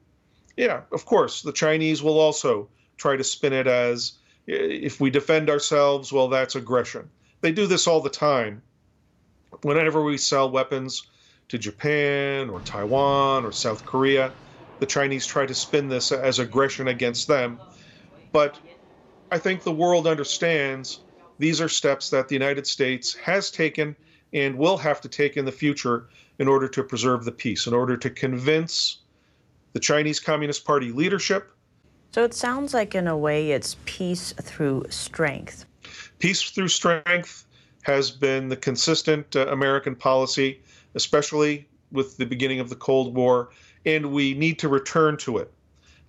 Yeah, 0.58 0.82
of 0.92 1.06
course, 1.06 1.42
the 1.42 1.54
Chinese 1.54 2.04
will 2.04 2.20
also 2.20 2.68
try 2.98 3.16
to 3.16 3.24
spin 3.24 3.54
it 3.54 3.68
as 3.68 4.14
if 4.48 5.00
we 5.00 5.10
defend 5.10 5.50
ourselves, 5.50 6.12
well, 6.12 6.28
that's 6.28 6.56
aggression. 6.56 7.10
They 7.42 7.52
do 7.52 7.68
this 7.68 7.88
all 7.88 8.02
the 8.02 8.10
time. 8.10 8.62
Whenever 9.62 10.04
we 10.04 10.18
sell 10.18 10.50
weapons 10.50 11.08
to 11.50 11.58
Japan 11.58 12.50
or 12.50 12.60
Taiwan 12.62 13.46
or 13.46 13.52
South 13.52 13.86
Korea, 13.86 14.32
the 14.80 14.86
Chinese 14.86 15.26
try 15.26 15.46
to 15.46 15.54
spin 15.56 15.88
this 15.88 16.12
as 16.12 16.40
aggression 16.40 16.88
against 16.90 17.28
them. 17.28 17.60
But 18.32 18.60
I 19.32 19.40
think 19.40 19.64
the 19.64 19.72
world 19.72 20.08
understands 20.08 21.00
these 21.40 21.62
are 21.62 21.70
steps 21.70 22.10
that 22.10 22.28
the 22.28 22.36
United 22.36 22.68
States 22.68 23.16
has 23.16 23.50
taken 23.52 23.96
and 24.34 24.58
will 24.58 24.78
have 24.78 25.02
to 25.02 25.10
take 25.10 25.38
in 25.38 25.46
the 25.46 25.52
future 25.52 26.08
in 26.40 26.48
order 26.48 26.68
to 26.68 26.84
preserve 26.84 27.26
the 27.26 27.32
peace, 27.32 27.66
in 27.68 27.74
order 27.74 27.98
to 27.98 28.10
convince 28.10 29.00
the 29.74 29.80
Chinese 29.80 30.20
Communist 30.20 30.66
Party 30.66 30.92
leadership. 30.92 31.52
So 32.12 32.24
it 32.24 32.34
sounds 32.34 32.74
like, 32.74 32.96
in 32.96 33.08
a 33.08 33.18
way, 33.18 33.52
it's 33.52 33.76
peace 33.86 34.34
through 34.42 34.86
strength. 34.90 35.66
Peace 36.20 36.42
through 36.52 36.70
strength 36.70 37.46
has 37.88 38.12
been 38.12 38.50
the 38.50 38.56
consistent 38.56 39.36
uh, 39.36 39.48
American 39.48 39.96
policy, 39.96 40.62
especially 40.94 41.68
with 41.92 42.18
the 42.18 42.26
beginning 42.26 42.60
of 42.60 42.70
the 42.70 42.76
Cold 42.76 43.16
War 43.16 43.50
and 43.88 44.12
we 44.12 44.34
need 44.34 44.60
to 44.60 44.68
return 44.68 45.16
to 45.16 45.38
it. 45.38 45.52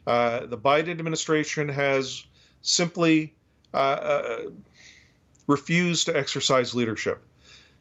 Uh, 0.07 0.47
the 0.47 0.59
Biden 0.59 0.91
administration 0.91 1.69
has 1.69 2.25
simply 2.61 3.35
uh, 3.73 3.77
uh, 3.77 4.39
refused 5.47 6.07
to 6.07 6.17
exercise 6.17 6.75
leadership. 6.75 7.23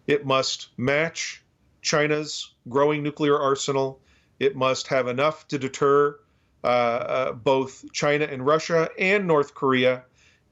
It 0.05 0.25
must 0.25 0.69
match 0.77 1.43
China's 1.81 2.53
growing 2.69 3.01
nuclear 3.01 3.39
arsenal. 3.39 3.99
It 4.39 4.55
must 4.55 4.87
have 4.87 5.07
enough 5.07 5.47
to 5.47 5.57
deter 5.57 6.19
uh, 6.63 6.67
uh, 6.67 7.31
both 7.33 7.91
China 7.91 8.25
and 8.25 8.45
Russia 8.45 8.89
and 8.99 9.25
North 9.25 9.55
Korea. 9.55 10.03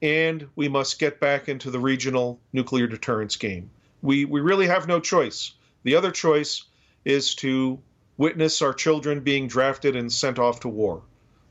And 0.02 0.48
we 0.56 0.68
must 0.68 0.98
get 0.98 1.20
back 1.20 1.48
into 1.48 1.70
the 1.70 1.78
regional 1.78 2.38
nuclear 2.52 2.86
deterrence 2.86 3.36
game. 3.36 3.70
We, 4.02 4.24
we 4.24 4.40
really 4.40 4.66
have 4.66 4.86
no 4.86 5.00
choice. 5.00 5.52
The 5.84 5.94
other 5.94 6.10
choice 6.10 6.64
is 7.04 7.34
to 7.36 7.78
witness 8.18 8.62
our 8.62 8.74
children 8.74 9.20
being 9.20 9.48
drafted 9.48 9.96
and 9.96 10.12
sent 10.12 10.38
off 10.38 10.60
to 10.60 10.68
war. 10.68 11.02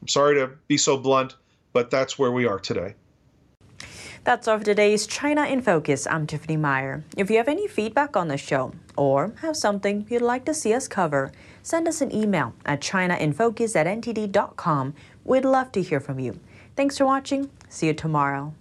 I'm 0.01 0.07
sorry 0.07 0.35
to 0.35 0.51
be 0.67 0.77
so 0.77 0.97
blunt, 0.97 1.35
but 1.73 1.89
that's 1.89 2.19
where 2.19 2.31
we 2.31 2.45
are 2.45 2.59
today. 2.59 2.95
That's 4.25 4.47
all 4.47 4.57
for 4.57 4.65
today's 4.65 5.05
China 5.05 5.45
in 5.45 5.61
Focus. 5.61 6.07
I'm 6.07 6.25
Tiffany 6.25 6.57
Meyer. 6.57 7.03
If 7.15 7.29
you 7.29 7.37
have 7.37 7.47
any 7.47 7.67
feedback 7.67 8.17
on 8.17 8.27
the 8.27 8.37
show 8.37 8.73
or 8.97 9.33
have 9.41 9.55
something 9.55 10.07
you'd 10.09 10.23
like 10.23 10.45
to 10.45 10.53
see 10.53 10.73
us 10.73 10.87
cover, 10.87 11.31
send 11.61 11.87
us 11.87 12.01
an 12.01 12.11
email 12.11 12.55
at 12.65 12.81
chinainfocus 12.81 13.75
at 13.75 13.85
ntd.com. 13.85 14.95
We'd 15.23 15.45
love 15.45 15.71
to 15.73 15.81
hear 15.83 15.99
from 15.99 16.19
you. 16.19 16.39
Thanks 16.75 16.97
for 16.97 17.05
watching. 17.05 17.49
See 17.69 17.87
you 17.87 17.93
tomorrow. 17.93 18.53